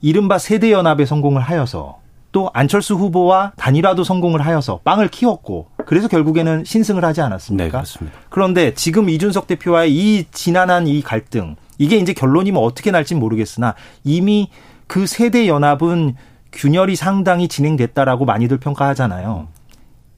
이른바 0.00 0.38
세대 0.38 0.72
연합에 0.72 1.04
성공을 1.04 1.42
하여서 1.42 1.98
또 2.32 2.50
안철수 2.54 2.94
후보와 2.94 3.52
단일화도 3.56 4.04
성공을 4.04 4.40
하여서 4.40 4.80
빵을 4.84 5.08
키웠고 5.08 5.68
그래서 5.84 6.08
결국에는 6.08 6.64
신승을 6.64 7.04
하지 7.04 7.20
않았습니까? 7.20 7.64
네, 7.64 7.70
그렇습니다. 7.70 8.16
그런데 8.28 8.72
지금 8.74 9.08
이준석 9.08 9.48
대표와의 9.48 9.92
이 9.92 10.24
지난한 10.30 10.86
이 10.86 11.02
갈등 11.02 11.56
이게 11.78 11.96
이제 11.96 12.12
결론이 12.12 12.52
뭐 12.52 12.62
어떻게 12.62 12.90
날지 12.90 13.16
모르겠으나 13.16 13.74
이미 14.04 14.50
그 14.86 15.06
세대 15.06 15.48
연합은 15.48 16.14
균열이 16.52 16.94
상당히 16.96 17.48
진행됐다라고 17.48 18.24
많이들 18.24 18.58
평가하잖아요. 18.58 19.48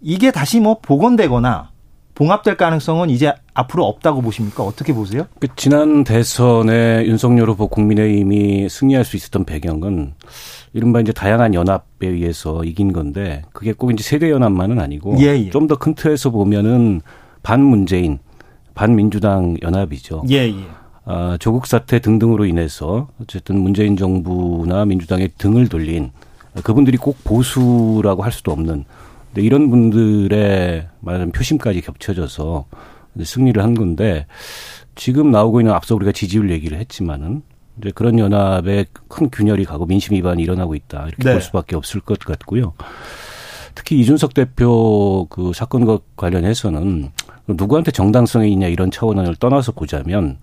이게 0.02 0.30
다시 0.30 0.60
뭐 0.60 0.78
복원되거나 0.80 1.70
봉합될 2.14 2.56
가능성은 2.56 3.08
이제 3.08 3.32
앞으로 3.54 3.86
없다고 3.86 4.20
보십니까? 4.20 4.62
어떻게 4.62 4.92
보세요? 4.92 5.26
그 5.38 5.48
지난 5.56 6.04
대선에 6.04 7.06
윤석열 7.06 7.48
후보 7.48 7.68
국민의힘이 7.68 8.68
승리할 8.68 9.04
수 9.04 9.16
있었던 9.16 9.44
배경은 9.44 10.12
이른바 10.74 11.00
이제 11.00 11.12
다양한 11.12 11.54
연합에 11.54 12.06
의해서 12.06 12.64
이긴 12.64 12.92
건데 12.92 13.42
그게 13.52 13.72
꼭 13.72 13.92
이제 13.92 14.02
세대 14.02 14.30
연합만은 14.30 14.78
아니고 14.78 15.16
예, 15.20 15.28
예. 15.38 15.50
좀더 15.50 15.78
큰 15.78 15.94
틀에서 15.94 16.30
보면은 16.30 17.00
반문재인, 17.42 18.18
반민주당 18.74 19.56
연합이죠. 19.62 20.24
예, 20.30 20.48
예. 20.48 20.54
아, 21.04 21.36
조국 21.40 21.66
사태 21.66 21.98
등등으로 21.98 22.44
인해서 22.44 23.08
어쨌든 23.20 23.58
문재인 23.58 23.96
정부나 23.96 24.84
민주당의 24.84 25.30
등을 25.38 25.68
돌린 25.68 26.10
그분들이 26.62 26.98
꼭 26.98 27.16
보수라고 27.24 28.22
할 28.22 28.32
수도 28.32 28.52
없는 28.52 28.84
근데 29.32 29.46
이런 29.46 29.70
분들의 29.70 30.88
말하자면 31.00 31.32
표심까지 31.32 31.80
겹쳐져서 31.80 32.66
승리를 33.22 33.62
한 33.62 33.74
건데 33.74 34.26
지금 34.94 35.30
나오고 35.30 35.60
있는 35.60 35.72
앞서 35.72 35.94
우리가 35.94 36.12
지지율 36.12 36.50
얘기를 36.50 36.78
했지만은 36.78 37.42
이제 37.78 37.90
그런 37.94 38.18
연합에 38.18 38.84
큰 39.08 39.30
균열이 39.30 39.64
가고 39.64 39.86
민심 39.86 40.14
위반이 40.14 40.42
일어나고 40.42 40.74
있다 40.74 41.06
이렇게 41.06 41.24
네. 41.24 41.32
볼 41.32 41.40
수밖에 41.40 41.76
없을 41.76 42.00
것 42.00 42.18
같고요. 42.18 42.74
특히 43.74 43.98
이준석 44.00 44.34
대표 44.34 45.26
그 45.30 45.52
사건과 45.54 46.00
관련해서는 46.16 47.10
누구한테 47.48 47.90
정당성이 47.90 48.52
있냐 48.52 48.66
이런 48.66 48.90
차원을 48.90 49.34
떠나서 49.36 49.72
보자면 49.72 50.36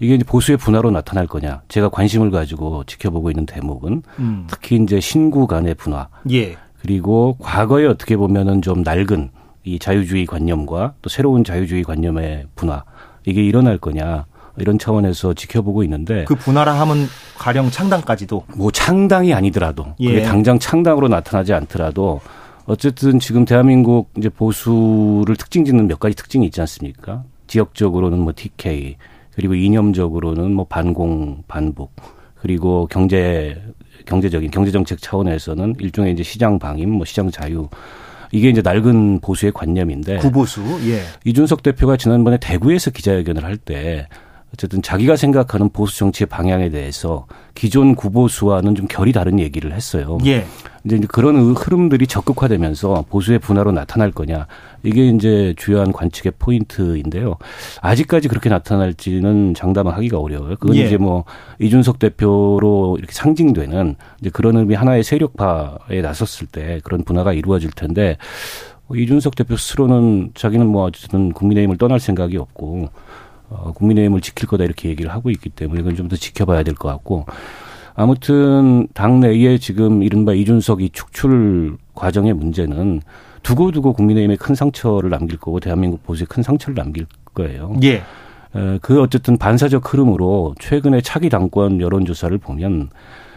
이게 0.00 0.16
이제 0.16 0.24
보수의 0.24 0.58
분화로 0.58 0.90
나타날 0.90 1.28
거냐. 1.28 1.62
제가 1.68 1.88
관심을 1.88 2.32
가지고 2.32 2.82
지켜보고 2.84 3.30
있는 3.30 3.46
대목은 3.46 4.02
음. 4.18 4.46
특히 4.50 4.76
이제 4.82 5.00
신구 5.00 5.46
간의 5.46 5.74
분화. 5.76 6.08
예. 6.32 6.56
그리고 6.86 7.36
과거에 7.40 7.84
어떻게 7.84 8.16
보면은 8.16 8.62
좀 8.62 8.82
낡은 8.84 9.30
이 9.64 9.76
자유주의 9.80 10.24
관념과 10.24 10.94
또 11.02 11.08
새로운 11.08 11.42
자유주의 11.42 11.82
관념의 11.82 12.44
분화. 12.54 12.84
이게 13.24 13.42
일어날 13.42 13.76
거냐. 13.76 14.26
이런 14.58 14.78
차원에서 14.78 15.34
지켜보고 15.34 15.82
있는데 15.82 16.24
그 16.24 16.34
분화라 16.34 16.80
하면 16.80 17.08
가령 17.36 17.70
창당까지도 17.70 18.44
뭐 18.56 18.70
창당이 18.70 19.34
아니더라도 19.34 19.94
예. 20.00 20.06
그게 20.06 20.22
당장 20.22 20.58
창당으로 20.58 21.08
나타나지 21.08 21.52
않더라도 21.52 22.22
어쨌든 22.64 23.18
지금 23.18 23.44
대한민국 23.44 24.08
이제 24.16 24.30
보수를 24.30 25.36
특징 25.36 25.66
짓는 25.66 25.88
몇 25.88 26.00
가지 26.00 26.16
특징이 26.16 26.46
있지 26.46 26.60
않습니까? 26.62 27.24
지역적으로는 27.48 28.18
뭐 28.18 28.32
TK 28.34 28.96
그리고 29.34 29.54
이념적으로는 29.54 30.52
뭐 30.52 30.64
반공 30.64 31.42
반복 31.48 31.92
그리고 32.40 32.86
경제 32.90 33.60
경제적인 34.06 34.50
경제 34.50 34.70
정책 34.70 35.00
차원에서는 35.02 35.76
일종의 35.80 36.12
이제 36.12 36.22
시장 36.22 36.58
방임 36.58 36.90
뭐 36.90 37.04
시장 37.04 37.30
자유 37.30 37.68
이게 38.32 38.48
이제 38.48 38.60
낡은 38.62 39.20
보수의 39.20 39.52
관념인데 39.52 40.18
구보수 40.18 40.62
예. 40.88 41.02
이준석 41.24 41.62
대표가 41.62 41.96
지난번에 41.96 42.38
대구에서 42.40 42.90
기자회견을 42.90 43.44
할 43.44 43.56
때 43.56 44.08
어쨌든 44.56 44.80
자기가 44.80 45.16
생각하는 45.16 45.68
보수 45.68 45.98
정치의 45.98 46.28
방향에 46.28 46.70
대해서 46.70 47.26
기존 47.54 47.94
구보수와는 47.94 48.74
좀 48.74 48.86
결이 48.88 49.12
다른 49.12 49.38
얘기를 49.38 49.74
했어요. 49.74 50.16
예. 50.24 50.46
이제 50.84 50.98
그런 51.08 51.54
흐름들이 51.54 52.06
적극화되면서 52.06 53.04
보수의 53.10 53.38
분화로 53.40 53.72
나타날 53.72 54.12
거냐 54.12 54.46
이게 54.82 55.08
이제 55.08 55.52
주요한 55.58 55.92
관측의 55.92 56.32
포인트인데요. 56.38 57.36
아직까지 57.82 58.28
그렇게 58.28 58.48
나타날지는 58.48 59.52
장담하기가 59.54 60.18
어려워요. 60.18 60.56
그건 60.58 60.76
예. 60.76 60.86
이제 60.86 60.96
뭐 60.96 61.24
이준석 61.58 61.98
대표로 61.98 62.96
이렇게 62.98 63.12
상징되는 63.12 63.96
이제 64.20 64.30
그런 64.30 64.56
의미 64.56 64.74
하나의 64.74 65.04
세력화에 65.04 66.00
나섰을 66.00 66.46
때 66.46 66.80
그런 66.82 67.04
분화가 67.04 67.34
이루어질 67.34 67.72
텐데 67.72 68.16
이준석 68.94 69.34
대표 69.34 69.56
스스로는 69.56 70.30
자기는 70.34 70.66
뭐 70.66 70.84
어쨌든 70.84 71.32
국민의힘을 71.32 71.76
떠날 71.76 72.00
생각이 72.00 72.38
없고 72.38 72.88
어, 73.48 73.72
국민의힘을 73.74 74.20
지킬 74.20 74.48
거다 74.48 74.64
이렇게 74.64 74.88
얘기를 74.88 75.12
하고 75.12 75.30
있기 75.30 75.50
때문에 75.50 75.80
이건 75.80 75.94
좀 75.96 76.08
더 76.08 76.16
지켜봐야 76.16 76.62
될 76.62 76.74
것 76.74 76.88
같고 76.88 77.26
아무튼 77.94 78.86
당내에 78.94 79.58
지금 79.58 80.02
이른바 80.02 80.34
이준석 80.34 80.82
이 80.82 80.90
축출 80.90 81.76
과정의 81.94 82.34
문제는 82.34 83.00
두고두고 83.42 83.92
국민의힘에 83.94 84.36
큰 84.36 84.54
상처를 84.54 85.08
남길 85.10 85.38
거고 85.38 85.60
대한민국 85.60 86.02
보수에 86.04 86.26
큰 86.28 86.42
상처를 86.42 86.74
남길 86.74 87.06
거예요. 87.34 87.74
예. 87.84 88.02
그 88.82 89.00
어쨌든 89.00 89.36
반사적 89.36 89.92
흐름으로 89.92 90.54
최근에 90.58 91.00
차기 91.02 91.28
당권 91.28 91.80
여론조사를 91.80 92.36
보면 92.38 92.88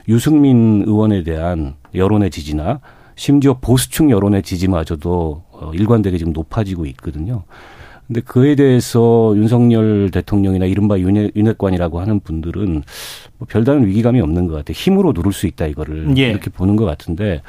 유승민 0.07 0.83
의원에 0.85 1.23
대한 1.23 1.75
여론의 1.93 2.31
지지나 2.31 2.79
심지어 3.15 3.57
보수층 3.59 4.09
여론의 4.11 4.43
지지마저도 4.43 5.43
어, 5.51 5.71
일관되게 5.73 6.17
지금 6.17 6.31
높아지고 6.33 6.85
있거든요. 6.87 7.43
근데 8.09 8.21
그에 8.21 8.55
대해서 8.55 9.33
윤석열 9.35 10.09
대통령이나 10.09 10.65
이른바 10.65 10.97
윤회, 10.97 11.29
윤회관이라고 11.35 11.99
하는 11.99 12.19
분들은 12.19 12.81
뭐 13.37 13.47
별다른 13.47 13.85
위기감이 13.85 14.19
없는 14.19 14.47
것 14.47 14.55
같아요. 14.55 14.73
힘으로 14.73 15.11
누를 15.11 15.31
수 15.31 15.45
있다 15.45 15.67
이거를 15.67 16.17
예. 16.17 16.31
이렇게 16.31 16.49
보는 16.49 16.75
것 16.75 16.85
같은데 16.85 17.43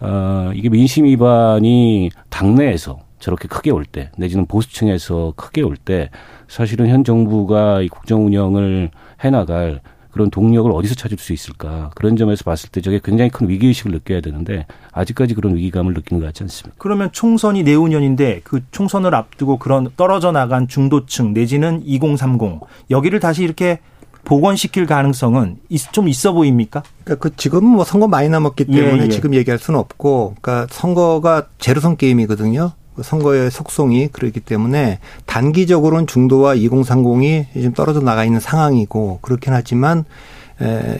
어, 0.00 0.50
이게 0.54 0.68
민심 0.68 1.06
위반이 1.06 2.10
당내에서 2.28 2.98
저렇게 3.18 3.48
크게 3.48 3.70
올 3.70 3.86
때, 3.86 4.10
내지는 4.18 4.44
보수층에서 4.44 5.32
크게 5.36 5.62
올 5.62 5.78
때, 5.78 6.10
사실은 6.46 6.88
현 6.88 7.04
정부가 7.04 7.80
이 7.80 7.88
국정 7.88 8.26
운영을 8.26 8.90
해나갈 9.24 9.80
그런 10.14 10.30
동력을 10.30 10.70
어디서 10.70 10.94
찾을 10.94 11.18
수 11.18 11.32
있을까 11.32 11.90
그런 11.96 12.16
점에서 12.16 12.44
봤을 12.44 12.70
때 12.70 12.80
저게 12.80 13.00
굉장히 13.02 13.30
큰 13.30 13.48
위기 13.48 13.66
의식을 13.66 13.90
느껴야 13.90 14.20
되는데 14.20 14.64
아직까지 14.92 15.34
그런 15.34 15.56
위기감을 15.56 15.92
느끼는 15.92 16.20
것 16.20 16.26
같지 16.26 16.44
않습니다. 16.44 16.76
그러면 16.78 17.10
총선이 17.10 17.64
내후년인데 17.64 18.42
그 18.44 18.60
총선을 18.70 19.12
앞두고 19.12 19.58
그런 19.58 19.88
떨어져 19.96 20.30
나간 20.30 20.68
중도층 20.68 21.34
내지는 21.34 21.82
2030 21.84 22.60
여기를 22.90 23.18
다시 23.18 23.42
이렇게 23.42 23.80
복원시킬 24.22 24.86
가능성은 24.86 25.56
좀 25.90 26.06
있어 26.06 26.32
보입니까? 26.32 26.84
그러니까 27.02 27.28
그 27.28 27.36
지금 27.36 27.66
뭐 27.66 27.84
선거 27.84 28.06
많이 28.06 28.28
남았기 28.28 28.66
때문에 28.66 29.00
예, 29.00 29.04
예. 29.04 29.08
지금 29.08 29.34
얘기할 29.34 29.58
수는 29.58 29.78
없고, 29.78 30.36
그러니까 30.40 30.66
선거가 30.72 31.48
제로섬 31.58 31.96
게임이거든요. 31.96 32.72
그 32.94 33.02
선거의 33.02 33.50
속성이 33.50 34.08
그렇기 34.08 34.40
때문에 34.40 35.00
단기적으로는 35.26 36.06
중도와 36.06 36.54
2030이 36.54 37.46
지금 37.52 37.72
떨어져 37.72 38.00
나가 38.00 38.24
있는 38.24 38.40
상황이고 38.40 39.18
그렇긴 39.20 39.52
하지만 39.52 40.04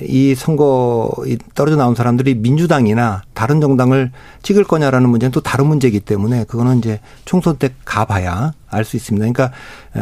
이 0.03 0.35
선거 0.35 1.11
떨어져 1.55 1.77
나온 1.77 1.95
사람들이 1.95 2.35
민주당이나 2.35 3.23
다른 3.35 3.61
정당을 3.61 4.11
찍을 4.43 4.65
거냐라는 4.65 5.09
문제는 5.09 5.33
또 5.33 5.41
다른 5.41 5.67
문제이기 5.67 6.01
때문에 6.01 6.45
그거는 6.45 6.79
이제 6.79 7.01
총선 7.25 7.57
때 7.57 7.71
가봐야 7.85 8.53
알 8.69 8.85
수 8.85 8.97
있습니다. 8.97 9.23
그러니까 9.31 9.53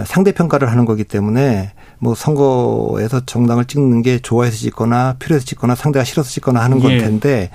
상대 0.06 0.32
평가를 0.32 0.70
하는 0.70 0.84
거기 0.86 1.04
때문에 1.04 1.72
뭐 1.98 2.16
선거에서 2.16 3.24
정당을 3.26 3.66
찍는 3.66 4.02
게 4.02 4.18
좋아해서 4.18 4.56
찍거나 4.56 5.16
필요해서 5.20 5.46
찍거나 5.46 5.76
상대가 5.76 6.02
싫어서 6.02 6.30
찍거나 6.30 6.60
하는 6.60 6.80
건 6.80 6.90
예. 6.92 6.98
텐데 6.98 7.50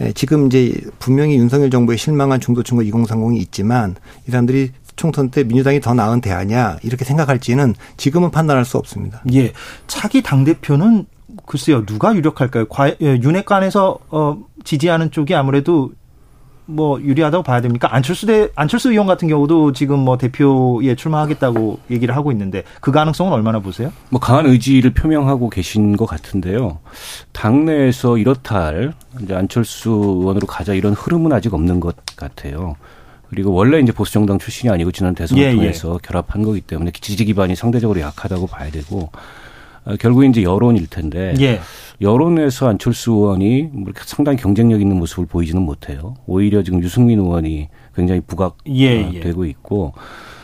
예. 0.00 0.12
지금 0.12 0.46
이제 0.46 0.74
분명히 0.98 1.36
윤석열 1.36 1.70
정부에 1.70 1.96
실망한 1.96 2.40
중도층과 2.40 2.82
2030이 2.82 3.36
있지만 3.42 3.94
이 4.26 4.30
사람들이 4.32 4.72
총선 4.96 5.30
때 5.30 5.44
민주당이 5.44 5.80
더 5.80 5.94
나은 5.94 6.20
대안이야 6.20 6.78
이렇게 6.82 7.04
생각할지는 7.04 7.74
지금은 7.96 8.32
판단할 8.32 8.64
수 8.64 8.76
없습니다. 8.76 9.22
예. 9.34 9.52
차기 9.86 10.20
당 10.22 10.42
대표는 10.44 11.06
글쎄요 11.46 11.84
누가 11.84 12.14
유력할까요? 12.14 12.66
과, 12.66 12.88
예, 12.88 12.96
윤핵관에서 13.00 13.98
어, 14.10 14.38
지지하는 14.64 15.10
쪽이 15.10 15.34
아무래도 15.34 15.92
뭐 16.64 17.00
유리하다고 17.00 17.42
봐야 17.42 17.60
됩니까? 17.60 17.88
안철수 17.94 18.26
대 18.26 18.48
안철수 18.54 18.90
의원 18.90 19.06
같은 19.06 19.28
경우도 19.28 19.72
지금 19.72 19.98
뭐 19.98 20.16
대표에 20.16 20.94
출마하겠다고 20.94 21.80
얘기를 21.90 22.14
하고 22.16 22.32
있는데 22.32 22.62
그 22.80 22.92
가능성은 22.92 23.32
얼마나 23.32 23.58
보세요? 23.58 23.92
뭐 24.10 24.20
강한 24.20 24.46
의지를 24.46 24.92
표명하고 24.94 25.50
계신 25.50 25.96
것 25.96 26.06
같은데요. 26.06 26.78
당내에서 27.32 28.16
이렇다 28.16 28.64
할 28.64 28.94
이제 29.20 29.34
안철수 29.34 29.90
의원으로 29.90 30.46
가자 30.46 30.72
이런 30.72 30.92
흐름은 30.92 31.32
아직 31.32 31.52
없는 31.52 31.80
것 31.80 31.96
같아요. 32.16 32.76
그리고 33.28 33.52
원래 33.52 33.80
이제 33.80 33.92
보수 33.92 34.12
정당 34.12 34.38
출신이 34.38 34.70
아니고 34.70 34.92
지난 34.92 35.14
대선을 35.14 35.42
예, 35.42 35.48
예. 35.48 35.54
통해서 35.54 35.94
예. 35.94 35.98
결합한 36.06 36.42
거기 36.42 36.60
때문에 36.60 36.92
지지 36.92 37.24
기반이 37.24 37.56
상대적으로 37.56 37.98
약하다고 38.00 38.46
봐야 38.46 38.70
되고 38.70 38.98
어, 39.00 39.10
결국 39.98 40.24
이제 40.24 40.42
여론일 40.42 40.86
텐데 40.86 41.34
예. 41.40 41.60
여론에서 42.00 42.68
안철수 42.68 43.12
의원이 43.12 43.70
뭐 43.72 43.92
상당히 44.04 44.38
경쟁력 44.38 44.80
있는 44.80 44.96
모습을 44.96 45.26
보이지는 45.26 45.62
못해요. 45.62 46.14
오히려 46.26 46.62
지금 46.62 46.82
유승민 46.82 47.18
의원이 47.20 47.68
굉장히 47.94 48.20
부각되고 48.26 48.76
예, 48.76 49.10
예. 49.12 49.48
있고 49.48 49.92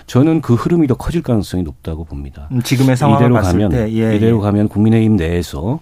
저는 0.06 0.40
그 0.40 0.54
흐름이 0.54 0.86
더 0.86 0.94
커질 0.94 1.22
가능성이 1.22 1.62
높다고 1.62 2.04
봅니다. 2.04 2.48
음, 2.52 2.62
지금의 2.62 2.96
상황을 2.96 3.26
이대로 3.26 3.42
가면 3.42 3.70
때 3.70 3.92
예, 3.92 4.16
이대로 4.16 4.38
예. 4.38 4.40
가면 4.40 4.68
국민의힘 4.68 5.16
내에서 5.16 5.80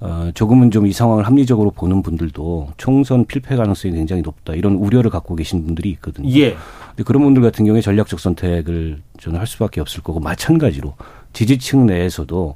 어, 0.00 0.30
조금은 0.34 0.70
좀 0.70 0.86
이 0.86 0.92
상황을 0.92 1.26
합리적으로 1.26 1.70
보는 1.70 2.02
분들도 2.02 2.68
총선 2.76 3.24
필패 3.24 3.56
가능성이 3.56 3.94
굉장히 3.94 4.22
높다 4.22 4.54
이런 4.54 4.74
우려를 4.74 5.10
갖고 5.10 5.34
계신 5.34 5.64
분들이 5.64 5.90
있거든요. 5.90 6.28
예. 6.30 6.56
근데 6.88 7.02
그런 7.04 7.22
분들 7.22 7.42
같은 7.42 7.64
경우에 7.64 7.80
전략적 7.80 8.20
선택을 8.20 9.00
저는 9.18 9.38
할 9.38 9.46
수밖에 9.46 9.80
없을 9.80 10.02
거고 10.02 10.20
마찬가지로 10.20 10.94
지지층 11.32 11.86
내에서도 11.86 12.54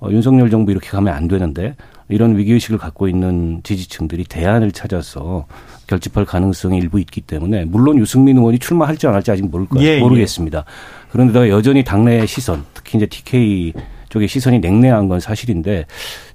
어, 0.00 0.08
윤석열 0.10 0.50
정부 0.50 0.70
이렇게 0.70 0.88
가면 0.88 1.12
안 1.12 1.28
되는데 1.28 1.74
이런 2.08 2.36
위기의식을 2.36 2.78
갖고 2.78 3.08
있는 3.08 3.60
지지층들이 3.62 4.24
대안을 4.24 4.72
찾아서 4.72 5.46
결집할 5.86 6.24
가능성이 6.26 6.78
일부 6.78 7.00
있기 7.00 7.22
때문에 7.22 7.64
물론 7.64 7.98
유승민 7.98 8.36
의원이 8.36 8.58
출마할지 8.58 9.06
안 9.06 9.14
할지 9.14 9.30
아직 9.30 9.48
모를 9.48 9.66
거 9.66 9.80
예, 9.80 9.96
예, 9.96 10.00
모르겠습니다. 10.00 10.64
그런데다가 11.10 11.48
여전히 11.48 11.84
당내 11.84 12.26
시선, 12.26 12.64
특히 12.74 12.98
이제 12.98 13.06
TK 13.06 13.72
쪽의 14.10 14.28
시선이 14.28 14.60
냉랭한 14.60 15.08
건 15.08 15.20
사실인데 15.20 15.86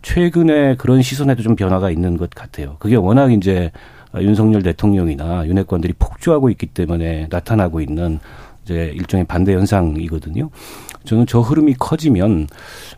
최근에 0.01 0.75
그런 0.75 1.01
시선에도 1.01 1.43
좀 1.43 1.55
변화가 1.55 1.91
있는 1.91 2.17
것 2.17 2.29
같아요. 2.31 2.75
그게 2.79 2.95
워낙 2.95 3.31
이제 3.31 3.71
윤석열 4.15 4.63
대통령이나 4.63 5.45
윤핵관들이 5.47 5.93
폭주하고 5.99 6.49
있기 6.49 6.67
때문에 6.67 7.27
나타나고 7.29 7.79
있는 7.79 8.19
이제 8.63 8.91
일종의 8.95 9.25
반대 9.25 9.53
현상이거든요. 9.53 10.49
저는 11.05 11.25
저 11.27 11.39
흐름이 11.39 11.75
커지면 11.75 12.47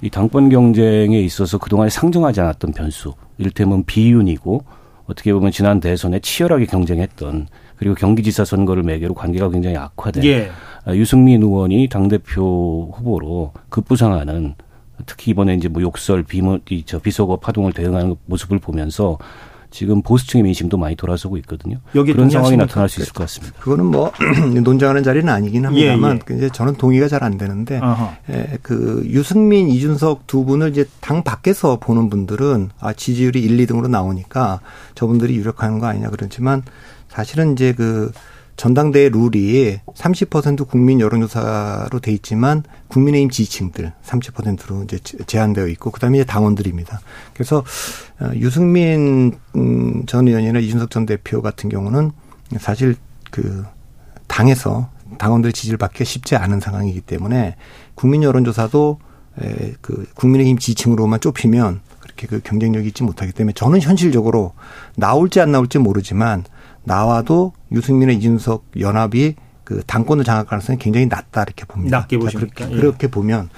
이 0.02 0.10
당권 0.10 0.50
경쟁에 0.50 1.20
있어서 1.20 1.58
그동안에 1.58 1.90
상정하지 1.90 2.42
않았던 2.42 2.74
변수, 2.74 3.14
이를테면 3.38 3.84
비윤이고 3.86 4.64
어떻게 5.06 5.34
보면 5.34 5.52
지난 5.52 5.80
대선에 5.80 6.20
치열하게 6.20 6.66
경쟁했던 6.66 7.48
그리고 7.76 7.96
경기지사 7.96 8.46
선거를 8.46 8.84
매개로 8.84 9.14
관계가 9.14 9.50
굉장히 9.50 9.76
악화된 9.78 10.24
예. 10.26 10.52
유승민 10.90 11.42
의원이 11.42 11.90
당대표 11.90 12.92
후보로 12.96 13.54
급부상하는 13.70 14.56
특히 15.06 15.32
이번에 15.32 15.56
이제 15.56 15.68
뭐 15.68 15.82
욕설, 15.82 16.24
비모, 16.24 16.60
이저 16.70 17.00
비속어 17.00 17.38
파동을 17.38 17.74
대응하는 17.74 18.16
모습을 18.26 18.60
보면서 18.60 19.18
지금 19.72 20.02
보수층의 20.02 20.44
민심도 20.44 20.78
많이 20.78 20.96
돌아서고 20.96 21.38
있거든요. 21.38 21.78
여기 21.96 22.12
그런 22.14 22.30
상황이 22.30 22.58
나타날 22.58 22.90
수 22.90 23.02
있을 23.02 23.14
것 23.14 23.24
같습니다. 23.24 23.58
그거는 23.62 23.86
뭐 23.86 24.12
논쟁하는 24.64 25.02
자리는 25.02 25.28
아니긴 25.28 25.66
합니다만 25.66 26.20
예, 26.30 26.34
예. 26.34 26.38
이제 26.38 26.50
저는 26.50 26.76
동의가 26.76 27.08
잘 27.08 27.22
안 27.22 27.38
되는데 27.38 27.80
예, 28.32 28.58
그 28.64 29.04
유승민, 29.06 29.70
이준석 29.70 30.26
두 30.26 30.44
분을 30.44 30.70
이제 30.72 30.86
당 31.02 31.24
밖에서 31.24 31.78
보는 31.80 32.10
분들은 32.10 32.72
아 32.80 32.94
지지율이 32.94 33.40
1, 33.42 33.58
2등으로 33.68 33.88
나오니까 33.90 34.60
저분들이 34.96 35.36
유력한 35.36 35.78
거 35.78 35.86
아니냐 35.86 36.10
그렇지만 36.10 36.64
사실은 37.10 37.54
이제 37.54 37.74
그 37.74 38.12
전당대회 38.62 39.10
룰이 39.10 39.80
30% 39.96 40.68
국민 40.68 41.00
여론조사로 41.00 42.00
돼 42.00 42.12
있지만 42.12 42.62
국민의힘 42.90 43.32
지지층들 43.32 43.92
30%로 44.04 44.84
이제 44.84 45.00
제한되어 45.00 45.66
있고 45.70 45.90
그다음에 45.90 46.20
이제 46.20 46.26
당원들입니다. 46.26 47.02
그래서 47.34 47.64
어, 48.20 48.30
유승민 48.36 49.34
음, 49.56 50.06
전 50.06 50.28
의원이나 50.28 50.60
이준석 50.60 50.92
전 50.92 51.08
대표 51.08 51.42
같은 51.42 51.72
경우는 51.72 52.12
사실 52.60 52.98
그 53.32 53.66
당에서 54.28 54.92
당원들 55.18 55.54
지지를 55.54 55.80
받기 55.80 56.06
쉽지 56.06 56.36
않은 56.36 56.60
상황이기 56.60 57.02
때문에 57.02 57.56
국민 57.96 58.22
여론조사도 58.22 59.00
그 59.82 60.06
국민의힘 60.14 60.60
지지층으로만 60.60 61.20
좁히면 61.20 61.82
그렇게 62.00 62.28
그 62.28 62.42
경쟁력이 62.44 62.90
있지 62.90 63.02
못하기 63.02 63.32
때문에 63.32 63.54
저는 63.54 63.82
현실적으로 63.82 64.54
나올지 64.96 65.42
안 65.42 65.52
나올지 65.52 65.80
모르지만 65.80 66.44
나와도 66.84 67.54
유승민의 67.72 68.18
이준석 68.18 68.66
연합이 68.80 69.36
그 69.64 69.82
당권을 69.86 70.24
장악할 70.24 70.46
가능성이 70.48 70.80
굉장히 70.80 71.08
낮다 71.08 71.44
이렇게 71.44 71.66
봅니다. 71.66 72.00
낮게 72.00 72.18
보십니까? 72.18 72.54
그렇게, 72.56 72.74
예. 72.76 72.78
그렇게 72.80 73.08
보면 73.08 73.50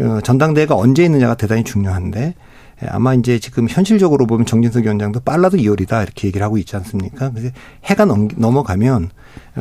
어, 0.00 0.20
전당대회가 0.22 0.74
언제 0.74 1.04
있느냐가 1.04 1.34
대단히 1.34 1.64
중요한데 1.64 2.34
예, 2.82 2.86
아마 2.88 3.14
이제 3.14 3.38
지금 3.38 3.68
현실적으로 3.68 4.26
보면 4.26 4.46
정진석 4.46 4.84
위원장도 4.84 5.20
빨라도 5.20 5.56
2월이다 5.56 6.02
이렇게 6.02 6.28
얘기를 6.28 6.44
하고 6.44 6.58
있지 6.58 6.76
않습니까? 6.76 7.30
그래서 7.30 7.50
해가 7.84 8.04
넘어가면 8.04 9.10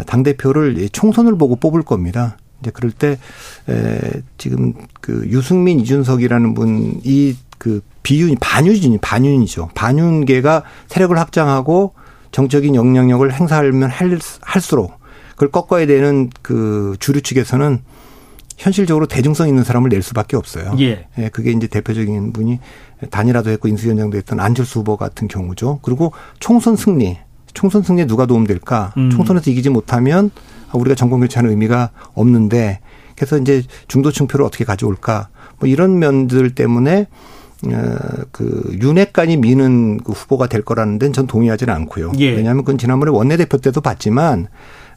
당 0.06 0.24
대표를 0.24 0.90
총선을 0.90 1.38
보고 1.38 1.56
뽑을 1.56 1.84
겁니다. 1.84 2.38
이제 2.62 2.72
그럴 2.72 2.92
때 2.92 3.18
에, 3.68 4.22
지금 4.38 4.74
그 5.02 5.28
유승민 5.30 5.80
이준석이라는 5.80 6.54
분 6.54 7.02
이 7.04 7.36
그 7.64 7.82
비윤 8.04 8.36
반윤이 8.42 8.98
반윤이죠. 8.98 9.70
반윤계가 9.74 10.64
세력을 10.88 11.18
확장하고 11.18 11.94
정적인 12.34 12.76
영향력을 12.76 13.32
행사하면 13.32 13.90
할수록 14.42 15.00
그걸 15.32 15.52
꺾어야 15.52 15.86
되는 15.86 16.30
그 16.42 16.98
주류 17.00 17.22
측에서는 17.22 17.80
현실적으로 18.58 19.06
대중성 19.06 19.48
있는 19.48 19.64
사람을 19.64 19.90
낼 19.90 20.02
수밖에 20.02 20.36
없어요. 20.36 20.76
예. 20.80 21.08
예 21.18 21.30
그게 21.30 21.52
이제 21.52 21.68
대표적인 21.68 22.34
분이 22.34 22.60
단일화도 23.10 23.50
했고 23.52 23.68
인수위원장도 23.68 24.18
했던 24.18 24.40
안철수 24.40 24.80
후보 24.80 24.98
같은 24.98 25.28
경우죠. 25.28 25.80
그리고 25.82 26.12
총선 26.40 26.76
승리. 26.76 27.18
총선 27.54 27.84
승리에 27.84 28.08
누가 28.08 28.26
도움될까? 28.26 28.94
음. 28.98 29.10
총선에서 29.12 29.52
이기지 29.52 29.70
못하면 29.70 30.32
우리가 30.74 30.96
정권 30.96 31.20
교체하는 31.20 31.52
의미가 31.52 31.92
없는데 32.16 32.80
그래서 33.16 33.38
이제 33.38 33.64
중도층 33.88 34.28
표를 34.28 34.46
어떻게 34.46 34.66
가져올까? 34.66 35.30
뭐 35.60 35.70
이런 35.70 36.00
면들 36.00 36.56
때문에 36.56 37.02
어, 37.02 37.08
그 38.32 38.78
윤핵관이 38.82 39.38
미는 39.38 39.98
그 39.98 40.12
후보가 40.12 40.48
될 40.48 40.62
거라는 40.62 41.00
데는 41.00 41.14
전 41.14 41.28
동의하지는 41.28 41.74
않고요. 41.74 42.14
예. 42.20 42.32
왜냐하면 42.32 42.64
그건 42.64 42.78
지난번에 42.78 43.12
원내대표 43.12 43.58
때도 43.58 43.82
봤지만 43.82 44.48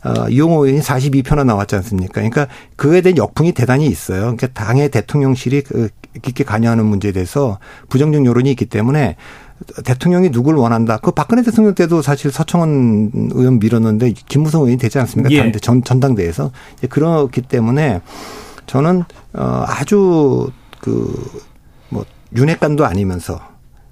어, 0.05 0.29
이용호 0.29 0.67
의원이 0.67 0.83
42표나 0.83 1.45
나왔지 1.45 1.75
않습니까? 1.77 2.15
그러니까 2.15 2.47
그에 2.77 3.01
대한 3.01 3.17
역풍이 3.17 3.53
대단히 3.53 3.87
있어요. 3.87 4.21
그러니까 4.21 4.49
당의 4.49 4.91
대통령실이 4.91 5.63
그 5.63 5.89
깊게 6.23 6.45
관여하는 6.45 6.87
문제에 6.87 7.13
대해서 7.13 7.59
부정적 7.89 8.25
여론이 8.25 8.51
있기 8.51 8.67
때문에 8.67 9.17
대통령이 9.85 10.31
누굴 10.31 10.57
원한다. 10.57 10.99
그 10.99 11.11
박근혜 11.11 11.43
대통령 11.43 11.75
때도 11.75 12.03
사실 12.03 12.31
서청원 12.31 13.31
의원 13.33 13.59
밀었는데 13.59 14.13
김무성 14.29 14.63
의원이 14.63 14.77
되지 14.77 14.99
않습니까? 14.99 15.33
예. 15.33 15.53
전, 15.53 15.83
전당대에서. 15.83 16.53
그렇기 16.89 17.43
때문에 17.43 18.01
저는 18.67 19.05
어 19.35 19.65
아주 19.67 20.51
그 20.81 21.13
윤핵관도 22.37 22.85
아니면서 22.85 23.40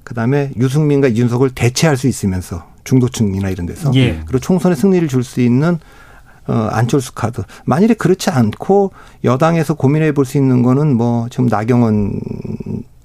그다음에 0.04 0.50
유승민과 0.57 1.09
이준석을 1.09 1.50
대체할 1.50 1.96
수 1.96 2.07
있으면서 2.09 2.66
중도층이나 2.85 3.48
이런 3.48 3.66
데서 3.66 3.90
예. 3.94 4.20
그리고 4.26 4.38
총선에 4.40 4.74
승리를 4.74 5.09
줄 5.09 5.22
수 5.24 5.40
있는 5.40 5.78
어 6.46 6.68
안철수 6.72 7.14
카드. 7.14 7.42
만일에 7.64 7.94
그렇지 7.94 8.28
않고 8.28 8.92
여당에서 9.24 9.72
고민해 9.72 10.12
볼 10.12 10.26
수 10.26 10.37
있는 10.37 10.62
거는 10.62 10.94
뭐 10.94 11.26
지금 11.30 11.46
나경원 11.46 12.20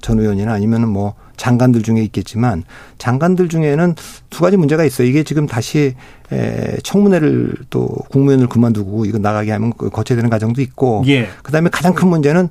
전 0.02 0.20
의원이나 0.20 0.52
아니면은 0.52 0.90
뭐 0.90 1.14
장관들 1.38 1.84
중에 1.84 2.02
있겠지만 2.04 2.64
장관들 2.98 3.48
중에는 3.48 3.96
두 4.30 4.42
가지 4.42 4.58
문제가 4.58 4.84
있어요. 4.84 5.08
이게 5.08 5.24
지금 5.24 5.48
다시 5.48 5.96
에 6.34 6.78
청문회를 6.84 7.56
또 7.70 7.88
국무위원을 8.10 8.48
그만두고 8.50 9.06
이거 9.06 9.18
나가게 9.20 9.52
하면 9.54 9.72
거쳐야 9.78 10.18
되는 10.18 10.30
과정도 10.30 10.62
있고 10.62 11.04
예. 11.08 11.30
그다음에 11.44 11.70
가장 11.70 11.94
큰 11.94 12.10
문제는 12.10 12.50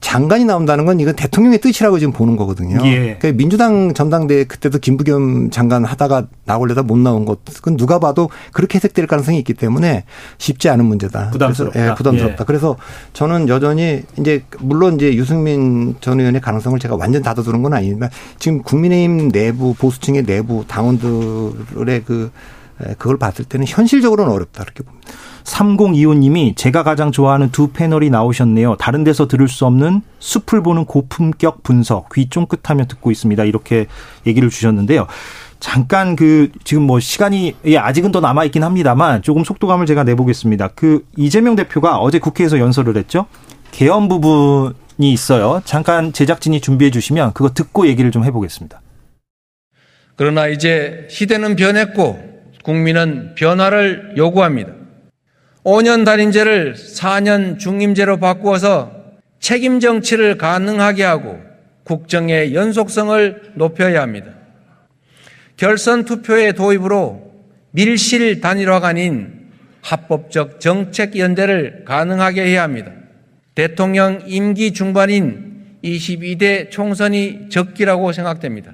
장관이 0.00 0.44
나온다는 0.44 0.84
건 0.84 1.00
이건 1.00 1.16
대통령의 1.16 1.60
뜻이라고 1.60 1.98
지금 1.98 2.12
보는 2.12 2.36
거거든요. 2.36 2.78
예. 2.84 3.16
그러니까 3.18 3.32
민주당 3.32 3.94
전당대회 3.94 4.44
그때도 4.44 4.78
김부겸 4.78 5.50
장관 5.50 5.84
하다가 5.84 6.26
나올려다 6.44 6.82
못 6.82 6.98
나온 6.98 7.24
것, 7.24 7.44
그건 7.44 7.76
누가 7.76 7.98
봐도 7.98 8.30
그렇게 8.52 8.76
해석될 8.76 9.06
가능성이 9.06 9.38
있기 9.38 9.54
때문에 9.54 10.04
쉽지 10.38 10.68
않은 10.68 10.84
문제다. 10.84 11.30
부담스럽다. 11.30 11.72
그래서, 11.72 11.90
예, 11.90 11.94
부담스럽다. 11.94 12.42
예. 12.42 12.44
그래서 12.46 12.76
저는 13.14 13.48
여전히 13.48 14.02
이제 14.18 14.44
물론 14.60 14.94
이제 14.96 15.14
유승민 15.14 15.96
전 16.00 16.20
의원의 16.20 16.40
가능성을 16.40 16.78
제가 16.78 16.96
완전 16.96 17.22
닫아두는 17.22 17.62
건 17.62 17.72
아니지만 17.72 18.10
지금 18.38 18.62
국민의힘 18.62 19.32
내부 19.32 19.74
보수층의 19.74 20.24
내부 20.24 20.64
당원들의 20.68 22.02
그 22.04 22.30
그걸 22.98 23.16
봤을 23.16 23.44
때는 23.44 23.66
현실적으로는 23.66 24.30
어렵다 24.30 24.62
이렇게 24.62 24.82
봅니다. 24.82 25.08
3025님이 25.46 26.56
제가 26.56 26.82
가장 26.82 27.12
좋아하는 27.12 27.50
두 27.50 27.68
패널이 27.68 28.10
나오셨네요. 28.10 28.76
다른 28.76 29.04
데서 29.04 29.28
들을 29.28 29.48
수 29.48 29.64
없는 29.64 30.02
숲을 30.18 30.62
보는 30.62 30.84
고품격 30.84 31.62
분석, 31.62 32.12
귀 32.14 32.28
쫑긋하며 32.28 32.86
듣고 32.86 33.10
있습니다. 33.10 33.44
이렇게 33.44 33.86
얘기를 34.26 34.50
주셨는데요. 34.50 35.06
잠깐 35.60 36.16
그 36.16 36.50
지금 36.64 36.82
뭐 36.82 37.00
시간이 37.00 37.54
예, 37.64 37.78
아직은 37.78 38.12
더 38.12 38.20
남아 38.20 38.44
있긴 38.46 38.62
합니다만 38.62 39.22
조금 39.22 39.44
속도감을 39.44 39.86
제가 39.86 40.04
내보겠습니다. 40.04 40.68
그 40.74 41.06
이재명 41.16 41.56
대표가 41.56 41.98
어제 41.98 42.18
국회에서 42.18 42.58
연설을 42.58 42.96
했죠. 42.96 43.26
개헌 43.70 44.08
부분이 44.08 45.12
있어요. 45.12 45.62
잠깐 45.64 46.12
제작진이 46.12 46.60
준비해 46.60 46.90
주시면 46.90 47.32
그거 47.32 47.54
듣고 47.54 47.86
얘기를 47.86 48.10
좀 48.10 48.24
해보겠습니다. 48.24 48.80
그러나 50.16 50.48
이제 50.48 51.06
시대는 51.08 51.56
변했고 51.56 52.18
국민은 52.64 53.34
변화를 53.36 54.14
요구합니다. 54.16 54.85
5년 55.66 56.04
단임제를 56.04 56.74
4년 56.74 57.58
중임제로 57.58 58.18
바꾸어서 58.18 58.92
책임 59.40 59.80
정치를 59.80 60.38
가능하게 60.38 61.02
하고 61.02 61.40
국정의 61.82 62.54
연속성을 62.54 63.54
높여야 63.54 64.00
합니다. 64.00 64.30
결선 65.56 66.04
투표의 66.04 66.52
도입으로 66.52 67.32
밀실 67.72 68.40
단일화가 68.40 68.88
아닌 68.88 69.50
합법적 69.82 70.60
정책 70.60 71.16
연대를 71.18 71.82
가능하게 71.84 72.46
해야 72.46 72.62
합니다. 72.62 72.92
대통령 73.56 74.22
임기 74.24 74.72
중반인 74.72 75.78
22대 75.82 76.70
총선이 76.70 77.48
적기라고 77.48 78.12
생각됩니다. 78.12 78.72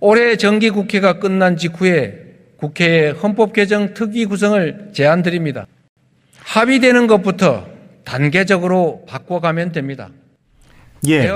올해 0.00 0.36
정기 0.36 0.70
국회가 0.70 1.18
끝난 1.18 1.58
직후에 1.58 2.20
국회의 2.56 3.12
헌법 3.12 3.52
개정 3.52 3.92
특위 3.92 4.24
구성을 4.24 4.92
제안드립니다. 4.94 5.66
합의되는 6.52 7.06
것부터 7.06 7.64
단계적으로 8.04 9.04
바꿔가면 9.08 9.72
됩니다. 9.72 10.10
예. 11.08 11.26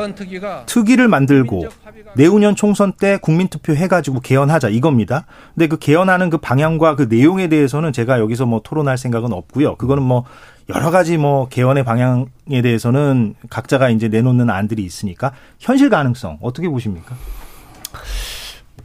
특위를 0.67 1.09
만들고 1.09 1.69
내후년 2.17 2.55
총선 2.55 2.93
때 2.93 3.17
국민투표 3.17 3.75
해가지고 3.75 4.21
개헌하자 4.21 4.69
이겁니다. 4.69 5.25
근데 5.55 5.69
그 5.69 5.79
개헌하는 5.79 6.29
그 6.29 6.37
방향과 6.37 6.97
그 6.97 7.07
내용에 7.09 7.49
대해서는 7.49 7.95
제가 7.95 8.21
여기서 8.21 8.45
뭐 8.45 8.61
토론할 8.63 8.99
생각은 8.99 9.33
없고요. 9.33 9.77
그거는 9.77 10.03
뭐 10.03 10.25
여러 10.69 10.91
가지 10.91 11.17
뭐 11.17 11.49
개헌의 11.49 11.85
방향에 11.85 12.61
대해서는 12.63 13.37
각자가 13.49 13.89
이제 13.89 14.09
내놓는 14.09 14.51
안들이 14.51 14.85
있으니까 14.85 15.33
현실 15.59 15.89
가능성 15.89 16.39
어떻게 16.43 16.69
보십니까? 16.69 17.17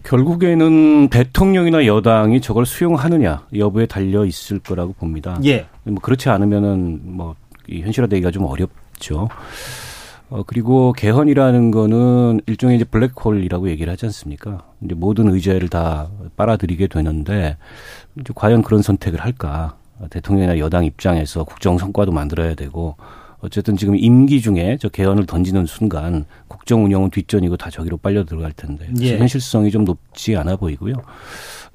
결국에는 0.04 1.10
대통령이나 1.10 1.86
여당이 1.86 2.42
저걸 2.42 2.66
수용하느냐 2.66 3.46
여부에 3.56 3.86
달려 3.86 4.26
있을 4.26 4.60
거라고 4.60 4.94
봅니다. 4.94 5.40
예. 5.46 5.68
뭐 5.84 5.96
그렇지 6.02 6.30
않으면은 6.30 7.02
뭐 7.04 7.36
현실화되기가 7.70 8.32
좀 8.32 8.46
어렵죠. 8.46 9.30
어, 10.32 10.44
그리고 10.48 10.94
개헌이라는 10.94 11.72
거는 11.72 12.40
일종의 12.46 12.78
이제 12.78 12.86
블랙홀이라고 12.86 13.70
얘기를 13.70 13.92
하지 13.92 14.06
않습니까? 14.06 14.64
이제 14.82 14.96
모든 14.96 15.28
의제를 15.28 15.68
다 15.68 16.08
빨아들이게 16.38 16.88
되는데, 16.88 17.58
이제 18.18 18.32
과연 18.34 18.62
그런 18.62 18.82
선택을 18.82 19.20
할까? 19.20 19.76
대통령이나 20.10 20.58
여당 20.58 20.86
입장에서 20.86 21.44
국정 21.44 21.78
성과도 21.78 22.14
만들어야 22.14 22.56
되고, 22.56 22.96
어쨌든 23.42 23.76
지금 23.76 23.96
임기 23.96 24.42
중에 24.42 24.78
저 24.80 24.90
개헌을 24.90 25.26
던지는 25.26 25.66
순간 25.66 26.26
국정 26.48 26.86
운영은 26.86 27.10
뒷전이고 27.10 27.58
다 27.58 27.70
저기로 27.70 27.98
빨려 27.98 28.24
들어갈 28.24 28.52
텐데 28.52 28.88
예. 29.02 29.18
현실성이 29.18 29.72
좀 29.72 29.84
높지 29.84 30.36
않아 30.36 30.56
보이고요. 30.56 30.96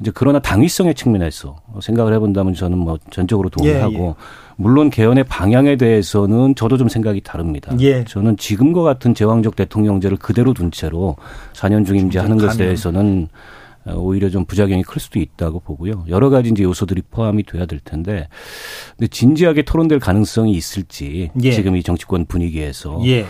이제 0.01 0.13
그러나 0.15 0.39
당위성의 0.39 0.95
측면에서 0.95 1.57
생각을 1.81 2.13
해본다면 2.15 2.55
저는 2.55 2.79
뭐 2.79 2.99
전적으로 3.11 3.49
동의하고 3.49 3.95
예, 3.95 4.09
예. 4.09 4.15
물론 4.57 4.91
개헌의 4.91 5.25
방향에 5.25 5.77
대해서는 5.77 6.55
저도 6.55 6.77
좀 6.77 6.89
생각이 6.89 7.21
다릅니다. 7.23 7.75
예. 7.81 8.05
저는 8.05 8.37
지금과 8.37 8.83
같은 8.83 9.15
제왕적 9.15 9.57
대통령제를 9.57 10.19
그대로 10.19 10.55
둔 10.55 10.71
채로 10.71 11.17
4년 11.55 11.87
중임제 11.87 12.19
하는 12.19 12.39
것에 12.39 12.59
대해서는 12.59 13.29
오히려 13.95 14.31
좀 14.31 14.45
부작용이 14.45 14.83
클 14.83 15.01
수도 15.01 15.19
있다고 15.19 15.61
보고요. 15.61 16.05
여러 16.09 16.29
가지 16.31 16.51
이제 16.51 16.63
요소들이 16.63 17.03
포함이 17.11 17.45
돼야 17.45 17.67
될 17.67 17.79
텐데, 17.81 18.29
근데 18.97 19.07
진지하게 19.09 19.63
토론될 19.63 20.01
가능성이 20.01 20.53
있을지 20.53 21.31
예. 21.43 21.53
지금 21.53 21.77
이 21.77 21.83
정치권 21.83 22.27
분위기에서 22.27 23.01
예. 23.07 23.27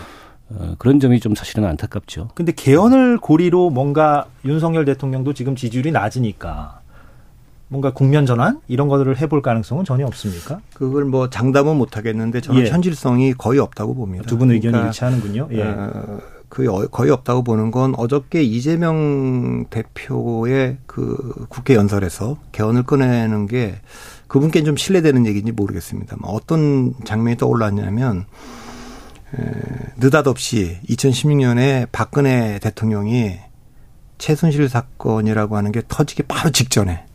어, 0.49 0.75
그런 0.79 0.99
점이 0.99 1.19
좀 1.19 1.35
사실은 1.35 1.65
안타깝죠. 1.65 2.29
근데 2.33 2.51
개헌을 2.53 3.17
고리로 3.17 3.69
뭔가 3.69 4.27
윤석열 4.45 4.85
대통령도 4.85 5.33
지금 5.33 5.55
지지율이 5.55 5.91
낮으니까 5.91 6.79
뭔가 7.69 7.91
국면 7.91 8.25
전환 8.25 8.61
이런 8.69 8.87
것들을 8.87 9.17
해볼 9.17 9.41
가능성은 9.41 9.83
전혀 9.83 10.05
없습니까? 10.05 10.61
그걸 10.73 11.03
뭐 11.03 11.29
장담은 11.29 11.75
못 11.75 11.97
하겠는데 11.97 12.39
저는 12.39 12.61
예. 12.65 12.69
현실성이 12.69 13.33
거의 13.33 13.59
없다고 13.59 13.93
봅니다. 13.93 14.23
두 14.25 14.37
분 14.37 14.51
의견이 14.51 14.71
그러니까 14.71 14.87
일치하는군요. 14.87 15.49
예. 15.51 15.63
어, 15.63 16.19
그 16.49 16.87
거의 16.89 17.11
없다고 17.11 17.43
보는 17.43 17.71
건 17.71 17.93
어저께 17.97 18.41
이재명 18.41 19.65
대표의 19.69 20.77
그 20.85 21.45
국회 21.49 21.75
연설에서 21.75 22.37
개헌을 22.51 22.83
꺼내는 22.83 23.47
게 23.47 23.75
그분께 24.27 24.63
좀 24.63 24.77
신뢰되는 24.77 25.25
얘기인지 25.25 25.51
모르겠습니다. 25.51 26.17
어떤 26.23 26.93
장면이 27.03 27.37
떠올랐냐면 27.37 28.25
에, 29.37 29.51
느닷없이 29.97 30.79
2016년에 30.89 31.89
박근혜 31.91 32.59
대통령이 32.59 33.37
최순실 34.17 34.69
사건이라고 34.69 35.57
하는 35.57 35.71
게 35.71 35.81
터지기 35.87 36.23
바로 36.23 36.49
직전에 36.49 37.05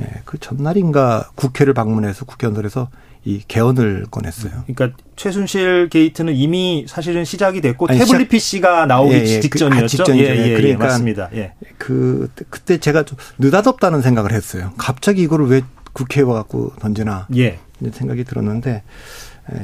예, 0.00 0.22
그 0.24 0.38
전날인가 0.38 1.30
국회를 1.36 1.72
방문해서 1.74 2.24
국회 2.24 2.46
연설에서 2.46 2.88
이 3.24 3.42
개헌을 3.48 4.06
꺼냈어요. 4.10 4.64
그러니까 4.66 4.98
최순실 5.16 5.88
게이트는 5.88 6.34
이미 6.34 6.84
사실은 6.86 7.24
시작이 7.24 7.62
됐고 7.62 7.86
아니, 7.88 7.98
태블릿 7.98 8.20
시작, 8.20 8.28
PC가 8.28 8.86
나오기 8.86 9.14
예, 9.14 9.18
예, 9.20 9.36
그 9.36 9.40
직전이었죠. 9.40 9.82
그, 9.82 9.88
직전이죠. 9.88 10.24
예, 10.24 10.36
예, 10.36 10.50
예, 10.50 10.54
그러니까 10.56 10.84
맞습니다. 10.84 11.30
예. 11.34 11.52
그 11.78 12.28
그때 12.50 12.78
제가 12.78 13.04
좀 13.04 13.16
느닷없다는 13.38 14.02
생각을 14.02 14.32
했어요. 14.32 14.72
갑자기 14.76 15.22
이거를 15.22 15.46
왜 15.46 15.62
국회에 15.94 16.22
와갖고 16.22 16.74
던지나 16.80 17.28
예. 17.36 17.58
생각이 17.92 18.24
들었는데 18.24 18.82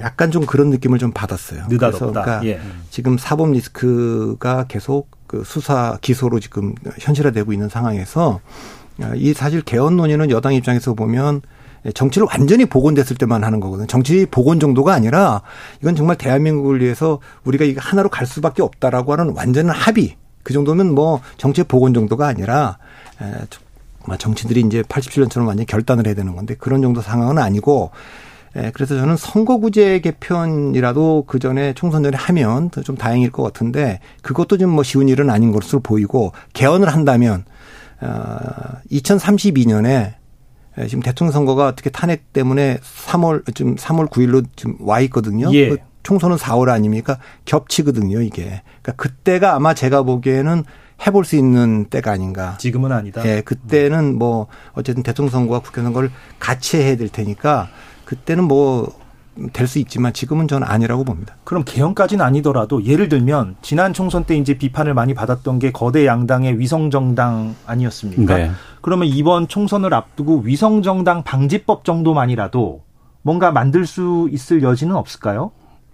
약간 0.01 0.31
좀 0.31 0.47
그런 0.47 0.71
느낌을 0.71 0.99
좀 0.99 1.13
받았어요. 1.13 1.67
느닷없다. 1.69 2.23
그러니까 2.23 2.47
예. 2.47 2.61
지금 2.91 3.19
사법 3.19 3.53
리스크가 3.53 4.65
계속 4.69 5.11
그 5.27 5.43
수사 5.45 5.99
기소로 6.01 6.41
지금 6.41 6.75
현실화되고 6.99 7.53
있는 7.53 7.69
상황에서 7.69 8.41
이 9.17 9.35
사실 9.35 9.61
개헌 9.63 9.97
논의는 9.97 10.31
여당 10.31 10.55
입장에서 10.55 10.95
보면 10.95 11.43
정치를 11.95 12.27
완전히 12.31 12.67
복원됐을 12.67 13.17
때만 13.17 13.45
하는 13.45 13.61
거거든요. 13.61 13.87
정치 13.87 14.27
복원 14.27 14.61
정도가 14.61 14.93
아니라 14.93 15.43
이건 15.81 15.97
정말 15.97 16.17
대한민국을 16.17 16.81
위해서 16.81 17.21
우리가 17.45 17.65
이거 17.65 17.81
하나로 17.83 18.09
갈 18.09 18.27
수밖에 18.27 18.63
없다라고 18.63 19.13
하는 19.13 19.33
완전한 19.35 19.75
합의. 19.75 20.17
그 20.43 20.53
정도면 20.53 20.95
뭐 20.95 21.21
정치 21.37 21.63
복원 21.63 21.95
정도가 21.95 22.27
아니라 22.27 22.79
정치들이 24.19 24.61
이제 24.63 24.83
87년처럼 24.83 25.47
완전히 25.47 25.67
결단을 25.67 26.07
해야 26.07 26.15
되는 26.15 26.35
건데 26.35 26.55
그런 26.59 26.81
정도 26.83 27.01
상황은 27.03 27.39
아니고 27.39 27.91
그래서 28.73 28.97
저는 28.97 29.17
선거구제 29.17 30.01
개편이라도 30.01 31.25
그 31.27 31.39
전에 31.39 31.73
총선 31.75 32.03
전에 32.03 32.17
하면 32.17 32.71
좀 32.85 32.97
다행일 32.97 33.31
것 33.31 33.43
같은데 33.43 34.01
그것도 34.23 34.59
좀 34.59 34.71
뭐 34.71 34.83
쉬운 34.83 35.09
일은 35.09 35.31
아닌 35.31 35.53
것으로 35.53 35.81
보이고 35.81 36.33
개헌을 36.55 36.89
한다면 36.89 37.45
어 38.01 38.37
2032년에 38.91 39.87
예, 39.89 40.15
지금 40.89 41.03
대통령 41.03 41.33
선거가 41.33 41.67
어떻게 41.67 41.91
탄핵 41.91 42.33
때문에 42.33 42.79
3월 42.79 43.55
지금 43.55 43.75
3월 43.77 44.09
9일로 44.09 44.47
지금 44.57 44.77
와 44.81 45.01
있거든요. 45.01 45.53
예. 45.53 45.69
그 45.69 45.77
총선은 46.03 46.37
4월 46.37 46.71
아닙니까? 46.71 47.19
겹치거든요, 47.45 48.21
이게. 48.23 48.63
그러니까 48.83 48.93
그때가 48.97 49.55
아마 49.55 49.75
제가 49.75 50.03
보기에는 50.03 50.65
해볼 51.07 51.25
수 51.25 51.37
있는 51.37 51.87
때가 51.87 52.13
아닌가. 52.13 52.57
지금은 52.59 52.93
아니다. 52.93 53.25
예, 53.27 53.41
그때는 53.41 54.19
뭐 54.19 54.47
어쨌든 54.73 55.03
대통령 55.03 55.31
선거와 55.31 55.61
국회 55.61 55.83
선거를 55.83 56.11
같이 56.39 56.77
해야 56.79 56.97
될 56.97 57.09
테니까 57.09 57.69
그때는 58.05 58.45
뭐 58.45 58.93
될 59.53 59.67
수 59.67 59.79
있지만 59.79 60.13
지금은 60.13 60.49
저는 60.49 60.67
아니라고 60.67 61.05
봅니다. 61.05 61.37
그럼 61.45 61.63
개헌까지는 61.65 62.25
아니더라도 62.25 62.85
예를 62.85 63.09
들면 63.09 63.57
지난 63.63 63.93
총선 63.93 64.25
때 64.25 64.37
이제 64.37 64.55
비판을 64.59 64.95
많이 64.95 65.15
받았던 65.15 65.59
게 65.61 65.71
거대 65.73 66.07
양당의 66.07 66.59
위성 66.59 66.91
정당 66.91 67.55
아니었습니까? 67.67 68.37
네. 68.37 68.51
그러면 68.81 69.09
이번 69.09 69.49
총선을 69.49 69.95
앞두고 69.95 70.41
위성 70.41 70.83
정당 70.83 71.23
방지법 71.23 71.85
정도만이라도 71.85 72.83
뭔가 73.23 73.53
만들 73.53 73.87
수 73.87 74.29
있을 74.33 74.63
여지는 74.63 74.97
없을까요? 74.97 75.53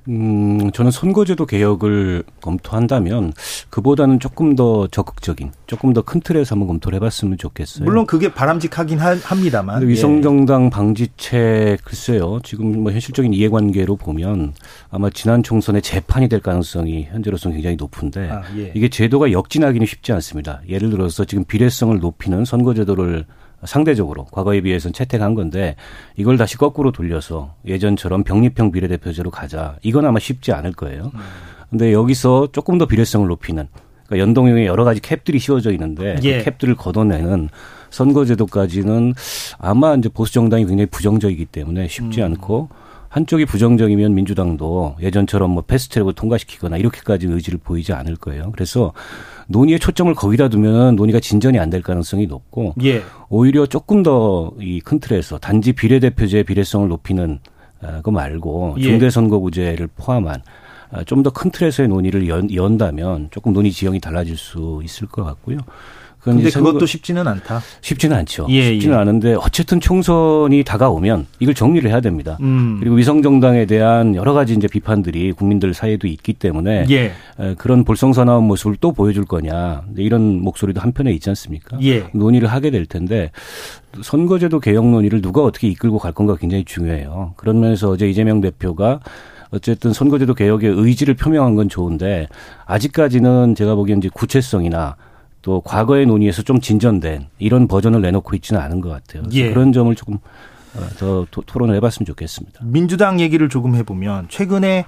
음, 0.08 0.70
저는 0.72 0.90
선거제도 0.90 1.46
개혁을 1.46 2.22
검토한다면 2.40 3.32
그보다는 3.70 4.20
조금 4.20 4.54
더 4.54 4.86
적극적인, 4.86 5.50
조금 5.66 5.92
더 5.92 6.02
큰 6.02 6.20
틀에서 6.20 6.54
한번 6.54 6.68
검토를 6.68 6.96
해봤으면 6.96 7.38
좋겠어요. 7.38 7.84
물론 7.84 8.06
그게 8.06 8.32
바람직하긴 8.32 8.98
하, 8.98 9.16
합니다만. 9.16 9.86
위성정당 9.86 10.66
예. 10.66 10.70
방지책 10.70 11.84
글쎄요. 11.84 12.38
지금 12.44 12.82
뭐 12.84 12.92
현실적인 12.92 13.34
이해관계로 13.34 13.96
보면 13.96 14.54
아마 14.90 15.10
지난 15.10 15.42
총선에 15.42 15.80
재판이 15.80 16.28
될 16.28 16.40
가능성이 16.40 17.08
현재로서는 17.10 17.56
굉장히 17.56 17.76
높은데 17.76 18.28
아, 18.30 18.42
예. 18.56 18.70
이게 18.74 18.88
제도가 18.88 19.32
역진하기는 19.32 19.86
쉽지 19.86 20.12
않습니다. 20.12 20.60
예를 20.68 20.90
들어서 20.90 21.24
지금 21.24 21.44
비례성을 21.44 21.98
높이는 21.98 22.44
선거제도를 22.44 23.26
상대적으로 23.66 24.24
과거에 24.26 24.60
비해서는 24.60 24.92
채택한 24.92 25.34
건데 25.34 25.76
이걸 26.16 26.36
다시 26.36 26.56
거꾸로 26.56 26.92
돌려서 26.92 27.54
예전처럼 27.66 28.24
병립형 28.24 28.72
비례대표제로 28.72 29.30
가자. 29.30 29.76
이건 29.82 30.06
아마 30.06 30.18
쉽지 30.18 30.52
않을 30.52 30.72
거예요. 30.72 31.12
근데 31.70 31.92
여기서 31.92 32.48
조금 32.52 32.78
더 32.78 32.86
비례성을 32.86 33.26
높이는 33.26 33.68
그러니까 34.06 34.22
연동형의 34.22 34.66
여러 34.66 34.84
가지 34.84 35.00
캡들이 35.00 35.38
씌워져 35.38 35.72
있는데 35.72 36.16
그 36.20 36.24
예. 36.24 36.38
그 36.38 36.44
캡들을 36.44 36.76
걷어내는 36.76 37.48
선거제도까지는 37.90 39.14
아마 39.58 39.94
이제 39.94 40.08
보수 40.08 40.32
정당이 40.32 40.66
굉장히 40.66 40.86
부정적이기 40.86 41.46
때문에 41.46 41.88
쉽지 41.88 42.20
음. 42.20 42.26
않고 42.26 42.68
한쪽이 43.08 43.46
부정적이면 43.46 44.14
민주당도 44.14 44.96
예전처럼 45.00 45.50
뭐 45.50 45.62
패스트트랙을 45.62 46.12
통과시키거나 46.12 46.76
이렇게까지 46.76 47.26
의지를 47.26 47.58
보이지 47.62 47.92
않을 47.92 48.16
거예요. 48.16 48.52
그래서 48.52 48.92
논의의 49.48 49.78
초점을 49.78 50.12
거기다 50.14 50.48
두면 50.48 50.96
논의가 50.96 51.20
진전이 51.20 51.58
안 51.58 51.70
될 51.70 51.82
가능성이 51.82 52.26
높고 52.26 52.74
예. 52.84 53.02
오히려 53.28 53.66
조금 53.66 54.02
더 54.02 54.52
이 54.60 54.80
큰 54.80 54.98
틀에서 55.00 55.38
단지 55.38 55.72
비례대표제 55.72 56.42
비례성을 56.44 56.88
높이는 56.88 57.38
아, 57.82 58.00
거 58.02 58.10
말고 58.10 58.76
예. 58.78 58.82
중대선거구제를 58.82 59.88
포함한 59.96 60.42
아, 60.90 61.04
좀더 61.04 61.30
큰 61.30 61.50
틀에서의 61.50 61.88
논의를 61.88 62.28
연, 62.28 62.52
연다면 62.54 63.28
조금 63.30 63.52
논의 63.52 63.70
지형이 63.72 64.00
달라질 64.00 64.36
수 64.36 64.80
있을 64.84 65.06
것 65.08 65.24
같고요. 65.24 65.58
근데 66.20 66.50
그것도 66.50 66.86
쉽지는 66.86 67.28
않다. 67.28 67.60
쉽지는 67.80 68.16
않죠. 68.16 68.46
예, 68.50 68.72
쉽지는 68.72 68.96
예. 68.96 69.00
않은데 69.00 69.34
어쨌든 69.34 69.80
총선이 69.80 70.64
다가오면 70.64 71.26
이걸 71.38 71.54
정리를 71.54 71.88
해야 71.88 72.00
됩니다. 72.00 72.36
음. 72.40 72.78
그리고 72.80 72.96
위성 72.96 73.22
정당에 73.22 73.64
대한 73.64 74.16
여러 74.16 74.32
가지 74.32 74.54
이제 74.54 74.66
비판들이 74.66 75.32
국민들 75.32 75.72
사이에도 75.72 76.08
있기 76.08 76.32
때문에 76.32 76.86
예. 76.90 77.12
그런 77.58 77.84
볼성사나운 77.84 78.44
모습을 78.44 78.76
또 78.80 78.92
보여줄 78.92 79.24
거냐 79.24 79.82
이런 79.96 80.40
목소리도 80.42 80.80
한편에 80.80 81.12
있지 81.12 81.30
않습니까? 81.30 81.78
예. 81.82 82.08
논의를 82.12 82.48
하게 82.48 82.70
될 82.70 82.86
텐데 82.86 83.30
선거제도 84.02 84.58
개혁 84.58 84.86
논의를 84.86 85.22
누가 85.22 85.42
어떻게 85.42 85.68
이끌고 85.68 85.98
갈 85.98 86.12
건가 86.12 86.36
굉장히 86.38 86.64
중요해요. 86.64 87.34
그런 87.36 87.60
면에서 87.60 87.90
어제 87.90 88.08
이재명 88.08 88.40
대표가 88.40 89.00
어쨌든 89.50 89.92
선거제도 89.92 90.34
개혁의 90.34 90.70
의지를 90.70 91.14
표명한 91.14 91.54
건 91.54 91.68
좋은데 91.68 92.26
아직까지는 92.66 93.54
제가 93.54 93.76
보기엔 93.76 93.98
이제 93.98 94.10
구체성이나 94.12 94.96
또 95.46 95.60
과거의 95.60 96.06
논의에서 96.06 96.42
좀 96.42 96.60
진전된 96.60 97.28
이런 97.38 97.68
버전을 97.68 98.00
내놓고 98.00 98.34
있지는 98.34 98.60
않은 98.60 98.80
것 98.80 98.88
같아요. 98.88 99.22
예. 99.30 99.48
그런 99.50 99.72
점을 99.72 99.94
조금 99.94 100.14
어, 100.74 100.80
더 100.98 101.24
토론을 101.46 101.76
해봤으면 101.76 102.04
좋겠습니다. 102.04 102.62
민주당 102.64 103.20
얘기를 103.20 103.48
조금 103.48 103.76
해보면 103.76 104.26
최근에 104.28 104.86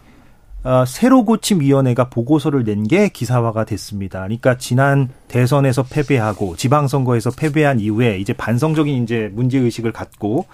어, 0.65 0.85
새로 0.85 1.25
고침 1.25 1.61
위원회가 1.61 2.09
보고서를 2.09 2.65
낸 2.65 2.83
게 2.89 3.09
기사화가 3.09 3.67
됐습니다. 3.67 4.19
그러니까 4.23 4.59
지난 4.59 5.11
대선에서 5.29 5.85
패배하고 5.85 6.57
지방선거에서 6.57 7.31
패배한 7.31 7.79
이후에 7.79 8.19
이제 8.19 8.33
반성적인 8.33 9.05
이제 9.05 9.31
문제 9.33 9.59
의식을 9.59 9.93
갖고 9.93 10.47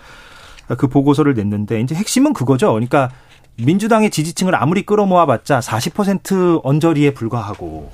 그 0.77 0.87
보고서를 0.87 1.33
냈는데 1.33 1.81
이제 1.81 1.95
핵심은 1.95 2.35
그거죠. 2.35 2.69
그러니까 2.73 3.11
민주당의 3.57 4.11
지지층을 4.11 4.55
아무리 4.55 4.83
끌어모아봤자 4.83 5.61
40% 5.61 6.61
언저리에 6.63 7.15
불과하고 7.15 7.91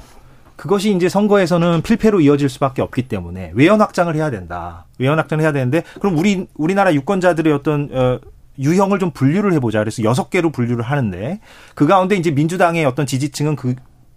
그것이 0.61 0.94
이제 0.94 1.09
선거에서는 1.09 1.81
필패로 1.81 2.20
이어질 2.20 2.51
수밖에 2.51 2.83
없기 2.83 3.09
때문에 3.09 3.53
외연 3.55 3.81
확장을 3.81 4.14
해야 4.14 4.31
된다. 4.31 4.85
외연 4.99 5.18
확장을 5.18 5.42
해야 5.42 5.53
되는데 5.53 5.83
그럼 6.01 6.18
우리 6.18 6.46
우리나라 6.55 6.92
유권자들의 6.92 7.51
어떤 7.51 7.88
어 7.92 8.20
유형을 8.59 8.99
좀 8.99 9.11
분류를 9.11 9.55
해보자. 9.55 9.79
그래서 9.79 10.03
여섯 10.03 10.29
개로 10.29 10.51
분류를 10.51 10.85
하는데 10.85 11.40
그 11.75 11.87
가운데 11.87 12.14
이제 12.14 12.31
민주당의 12.31 12.85
어떤 12.85 13.07
지지층은 13.07 13.57
그 13.57 13.75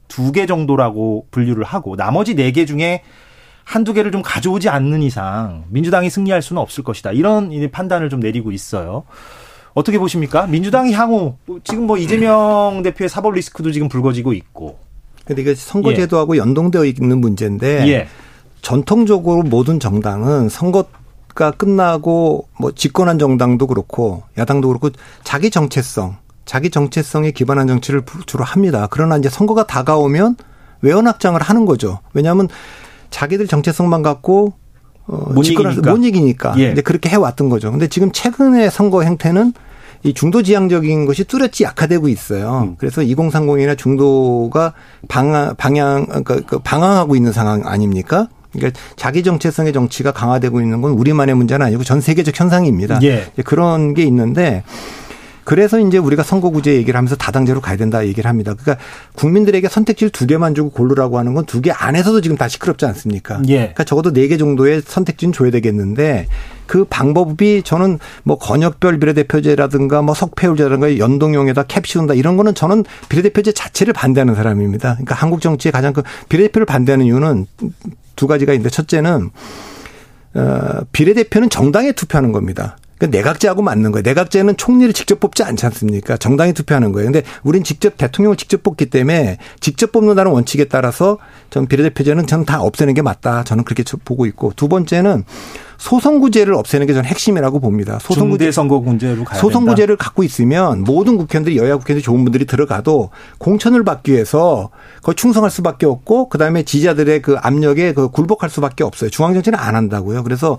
두 0.09 0.33
개 0.33 0.45
정도라고 0.45 1.27
분류를 1.31 1.63
하고 1.63 1.95
나머지 1.95 2.35
네 2.35 2.51
개 2.51 2.65
중에 2.65 3.03
한두 3.63 3.93
개를 3.93 4.11
좀 4.11 4.21
가져오지 4.21 4.67
않는 4.67 5.01
이상 5.01 5.63
민주당이 5.69 6.09
승리할 6.09 6.41
수는 6.41 6.61
없을 6.61 6.83
것이다. 6.83 7.13
이런 7.13 7.49
판단을 7.71 8.09
좀 8.09 8.19
내리고 8.19 8.51
있어요. 8.51 9.05
어떻게 9.73 9.97
보십니까? 9.97 10.45
민주당이 10.45 10.91
향후 10.91 11.37
지금 11.63 11.87
뭐 11.87 11.97
이재명 11.97 12.81
대표의 12.83 13.07
사법 13.07 13.33
리스크도 13.33 13.71
지금 13.71 13.87
불거지고 13.87 14.33
있고 14.33 14.77
근데 15.25 15.41
이게 15.41 15.55
선거제도하고 15.55 16.35
예. 16.35 16.39
연동되어 16.39 16.85
있는 16.85 17.19
문제인데 17.19 17.87
예. 17.87 18.07
전통적으로 18.61 19.43
모든 19.43 19.79
정당은 19.79 20.49
선거 20.49 20.85
가 21.35 21.49
끝나고 21.49 22.47
뭐 22.59 22.71
집권한 22.73 23.17
정당도 23.17 23.65
그렇고 23.65 24.21
야당도 24.37 24.67
그렇고 24.67 24.91
자기 25.23 25.49
정체성, 25.49 26.17
자기 26.45 26.69
정체성에 26.69 27.31
기반한 27.31 27.67
정치를 27.67 28.03
주로 28.27 28.43
합니다. 28.43 28.87
그러나 28.91 29.17
이제 29.17 29.29
선거가 29.29 29.65
다가오면 29.65 30.35
외연 30.81 31.07
확장을 31.07 31.41
하는 31.41 31.65
거죠. 31.65 32.01
왜냐하면 32.13 32.49
자기들 33.09 33.47
정체성만 33.47 34.03
갖고 34.03 34.53
어, 35.07 35.31
못 35.33 35.47
이기니까, 35.47 35.91
못 35.91 36.05
이기니까. 36.05 36.53
예. 36.59 36.71
이제 36.71 36.81
그렇게 36.81 37.09
해왔던 37.09 37.49
거죠. 37.49 37.71
근데 37.71 37.87
지금 37.87 38.11
최근의 38.11 38.69
선거 38.69 39.01
행태는 39.01 39.53
이 40.03 40.13
중도 40.13 40.43
지향적인 40.43 41.05
것이 41.05 41.23
뚜렷이 41.23 41.63
약화되고 41.63 42.07
있어요. 42.09 42.67
음. 42.71 42.75
그래서 42.77 43.01
2030이나 43.01 43.77
중도가 43.77 44.73
방향, 45.07 45.55
방향, 45.57 46.05
그러니까 46.07 46.39
그 46.45 46.59
방황하고 46.59 47.15
있는 47.15 47.31
상황 47.31 47.65
아닙니까? 47.65 48.27
그러니까 48.51 48.77
자기 48.97 49.23
정체성의 49.23 49.73
정치가 49.73 50.11
강화되고 50.11 50.59
있는 50.61 50.81
건 50.81 50.91
우리만의 50.91 51.35
문제는 51.35 51.65
아니고 51.65 51.83
전 51.83 52.01
세계적 52.01 52.39
현상입니다. 52.39 52.99
예. 53.03 53.27
그런 53.45 53.93
게 53.93 54.03
있는데 54.03 54.63
그래서 55.45 55.79
이제 55.79 55.97
우리가 55.97 56.23
선거구제 56.23 56.73
얘기를 56.75 56.95
하면서 56.97 57.15
다당제로 57.15 57.59
가야 57.61 57.75
된다 57.75 58.05
얘기를 58.05 58.29
합니다. 58.29 58.53
그러니까 58.57 58.83
국민들에게 59.15 59.67
선택지를 59.67 60.09
두 60.11 60.25
개만 60.27 60.53
주고 60.55 60.69
고르라고 60.69 61.17
하는 61.17 61.33
건 61.33 61.45
두 61.45 61.61
개 61.61 61.71
안에서도 61.71 62.21
지금 62.21 62.37
다 62.37 62.47
시끄럽지 62.47 62.85
않습니까? 62.85 63.41
예. 63.47 63.55
그러니까 63.57 63.83
적어도 63.85 64.13
네 64.13 64.27
개 64.27 64.37
정도의 64.37 64.81
선택지는 64.85 65.33
줘야 65.33 65.49
되겠는데 65.51 66.27
그 66.67 66.85
방법이 66.85 67.63
저는 67.63 67.99
뭐 68.23 68.37
권역별 68.37 68.99
비례대표제라든가 68.99 70.01
뭐 70.01 70.15
석패율제라든가 70.15 70.97
연동형에다 70.97 71.63
캡 71.63 71.81
씌운다 71.85 72.13
이런 72.13 72.37
거는 72.37 72.55
저는 72.55 72.85
비례대표제 73.09 73.51
자체를 73.51 73.93
반대하는 73.93 74.35
사람입니다. 74.35 74.93
그러니까 74.93 75.15
한국 75.15 75.41
정치의 75.41 75.71
가장 75.71 75.93
큰 75.93 76.03
비례대표를 76.29 76.65
반대하는 76.65 77.05
이유는 77.05 77.45
두 78.15 78.27
가지가 78.27 78.53
있는데 78.53 78.69
첫째는 78.69 79.31
어, 80.35 80.81
비례대표는 80.91 81.49
정당에 81.49 81.91
투표하는 81.91 82.31
겁니다. 82.31 82.77
그러니까 82.97 83.17
내각제하고 83.17 83.61
맞는 83.61 83.91
거예요. 83.91 84.03
내각제는 84.03 84.55
총리를 84.57 84.93
직접 84.93 85.19
뽑지 85.19 85.43
않지 85.43 85.65
않습니까? 85.65 86.15
정당이 86.17 86.53
투표하는 86.53 86.91
거예요. 86.91 87.11
근데 87.11 87.27
우린 87.43 87.63
직접 87.63 87.97
대통령을 87.97 88.37
직접 88.37 88.63
뽑기 88.63 88.87
때문에 88.87 89.37
직접 89.59 89.91
뽑는다는 89.91 90.31
원칙에 90.31 90.65
따라서 90.65 91.17
전 91.49 91.67
비례대표제는 91.67 92.27
저는 92.27 92.45
다 92.45 92.61
없애는 92.61 92.93
게 92.93 93.01
맞다. 93.01 93.43
저는 93.43 93.63
그렇게 93.63 93.83
보고 94.05 94.25
있고 94.25 94.53
두 94.55 94.67
번째는 94.69 95.23
소선구제를 95.83 96.53
없애는 96.53 96.87
게 96.87 96.93
저는 96.93 97.09
핵심이라고 97.09 97.59
봅니다. 97.59 97.99
소선구제 97.99 98.53
선거구제로 98.53 99.25
가야 99.25 99.37
소선구제를 99.41 99.97
갖고 99.97 100.23
있으면 100.23 100.85
모든 100.85 101.17
국회의원들이 101.17 101.57
여야 101.57 101.75
국회의원들이 101.75 102.01
좋은 102.01 102.23
분들이 102.23 102.45
들어가도 102.45 103.09
공천을 103.37 103.83
받기 103.83 104.13
위해서 104.13 104.69
거의 105.01 105.15
충성할 105.15 105.51
수밖에 105.51 105.85
없고 105.85 106.29
그다음에 106.29 106.63
지지자들의 106.63 107.21
그 107.21 107.35
압력에 107.37 107.91
그 107.93 108.07
굴복할 108.07 108.49
수밖에 108.49 108.85
없어요. 108.85 109.09
중앙 109.09 109.33
정치는 109.33 109.59
안 109.59 109.75
한다고요. 109.75 110.23
그래서 110.23 110.57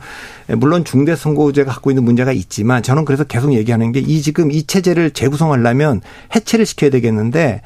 물론 0.59 0.85
중대 0.85 1.17
선거구제가 1.17 1.73
갖고 1.73 1.91
있는 1.91 2.05
문제가 2.05 2.31
있지만 2.33 2.83
저는 2.83 3.07
그래서 3.07 3.25
계속 3.25 3.55
얘기하는 3.55 3.93
게 3.93 4.05
이 4.05 4.21
지금 4.21 4.51
이 4.51 4.65
체제를 4.67 5.13
재구성하려면 5.13 6.03
해체를 6.37 6.67
시켜야 6.67 6.91
되겠는데 6.91 7.63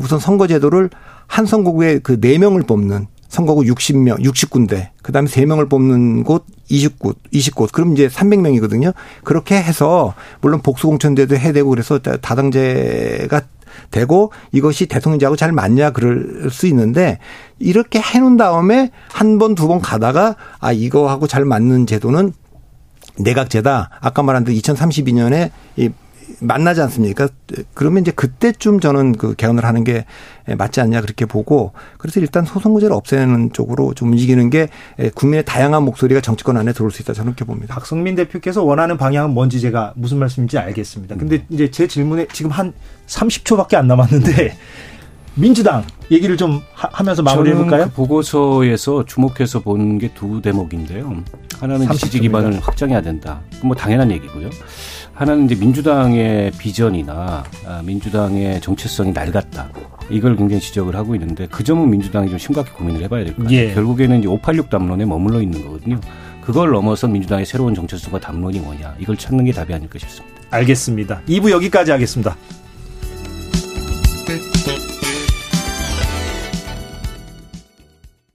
우선 0.00 0.18
선거제도를 0.18 0.90
한 1.28 1.46
선거구에 1.46 2.00
그 2.00 2.18
4명을 2.18 2.66
뽑는 2.66 3.06
선거구 3.30 3.62
60명, 3.62 4.22
60군데, 4.24 4.88
그 5.02 5.12
다음에 5.12 5.28
3명을 5.28 5.70
뽑는 5.70 6.24
곳 6.24 6.44
20곳, 6.70 7.16
20곳. 7.32 7.72
그럼 7.72 7.94
이제 7.94 8.08
300명이거든요. 8.08 8.92
그렇게 9.24 9.54
해서, 9.56 10.14
물론 10.42 10.60
복수공천제도 10.60 11.36
해야 11.36 11.52
되고 11.52 11.70
그래서 11.70 11.98
다당제가 12.00 13.42
되고 13.92 14.32
이것이 14.52 14.86
대통령제하고 14.86 15.36
잘 15.36 15.52
맞냐 15.52 15.90
그럴 15.90 16.48
수 16.50 16.66
있는데 16.66 17.18
이렇게 17.60 18.00
해놓은 18.00 18.36
다음에 18.36 18.90
한 19.12 19.38
번, 19.38 19.54
두 19.54 19.68
번 19.68 19.80
가다가 19.80 20.34
아, 20.58 20.72
이거하고 20.72 21.26
잘 21.28 21.44
맞는 21.44 21.86
제도는 21.86 22.32
내각제다. 23.18 23.90
아까 24.00 24.22
말한 24.22 24.44
듯 24.44 24.52
2032년에 24.52 25.50
이 25.76 25.90
만나지 26.40 26.80
않습니까? 26.82 27.28
그러면 27.74 28.02
이제 28.02 28.10
그때쯤 28.12 28.80
저는 28.80 29.12
그 29.16 29.34
개헌을 29.34 29.64
하는 29.64 29.84
게 29.84 30.04
맞지 30.56 30.80
않냐 30.80 31.00
그렇게 31.00 31.26
보고 31.26 31.72
그래서 31.98 32.20
일단 32.20 32.44
소송구제를 32.44 32.94
없애는 32.94 33.52
쪽으로 33.52 33.94
좀 33.94 34.10
움직이는 34.12 34.50
게 34.50 34.68
국민의 35.14 35.44
다양한 35.44 35.82
목소리가 35.84 36.20
정치권 36.20 36.56
안에 36.56 36.72
들어올 36.72 36.90
수 36.90 37.02
있다 37.02 37.12
저는 37.12 37.34
그렇게 37.34 37.44
봅니다. 37.44 37.74
박성민 37.74 38.14
대표께서 38.14 38.62
원하는 38.62 38.96
방향은 38.96 39.30
뭔지 39.30 39.60
제가 39.60 39.92
무슨 39.96 40.18
말씀인지 40.18 40.58
알겠습니다. 40.58 41.16
근데 41.16 41.36
음. 41.36 41.46
이제 41.50 41.70
제 41.70 41.86
질문에 41.86 42.26
지금 42.32 42.50
한 42.50 42.72
30초밖에 43.06 43.74
안 43.74 43.86
남았는데 43.86 44.56
민주당 45.34 45.84
얘기를 46.10 46.36
좀 46.36 46.60
하 46.74 47.04
면서 47.04 47.22
마무리해 47.22 47.54
볼까요? 47.56 47.84
그 47.84 47.90
보고서에서 47.92 49.04
주목해서 49.04 49.60
본 49.60 49.98
게 49.98 50.08
두 50.14 50.40
대목인데요. 50.42 51.22
하나는 51.60 51.90
지지 51.92 52.20
기반을 52.20 52.58
확장해야 52.60 53.00
된다. 53.02 53.40
뭐 53.62 53.76
당연한 53.76 54.10
얘기고요. 54.10 54.48
하나는 55.20 55.44
이제 55.44 55.54
민주당의 55.54 56.50
비전이나 56.52 57.44
아, 57.66 57.82
민주당의 57.84 58.58
정체성이 58.62 59.12
낡았다. 59.12 59.68
이걸 60.08 60.34
굉장히 60.34 60.62
지적을 60.62 60.96
하고 60.96 61.14
있는데 61.14 61.46
그 61.50 61.62
점은 61.62 61.90
민주당이 61.90 62.30
좀 62.30 62.38
심각히 62.38 62.70
고민을 62.72 63.02
해봐야 63.02 63.24
될 63.24 63.34
것 63.34 63.42
같아요. 63.42 63.58
예. 63.58 63.74
결국에는 63.74 64.18
이제 64.20 64.28
586 64.28 64.70
담론에 64.70 65.04
머물러 65.04 65.42
있는 65.42 65.62
거거든요. 65.62 66.00
그걸 66.42 66.70
넘어서 66.70 67.06
민주당의 67.06 67.44
새로운 67.44 67.74
정체성과 67.74 68.18
담론이 68.18 68.60
뭐냐 68.60 68.94
이걸 68.98 69.14
찾는 69.18 69.44
게 69.44 69.52
답이 69.52 69.74
아닐까 69.74 69.98
싶습니다. 69.98 70.34
알겠습니다. 70.52 71.20
2부 71.28 71.50
여기까지 71.50 71.90
하겠습니다. 71.90 72.34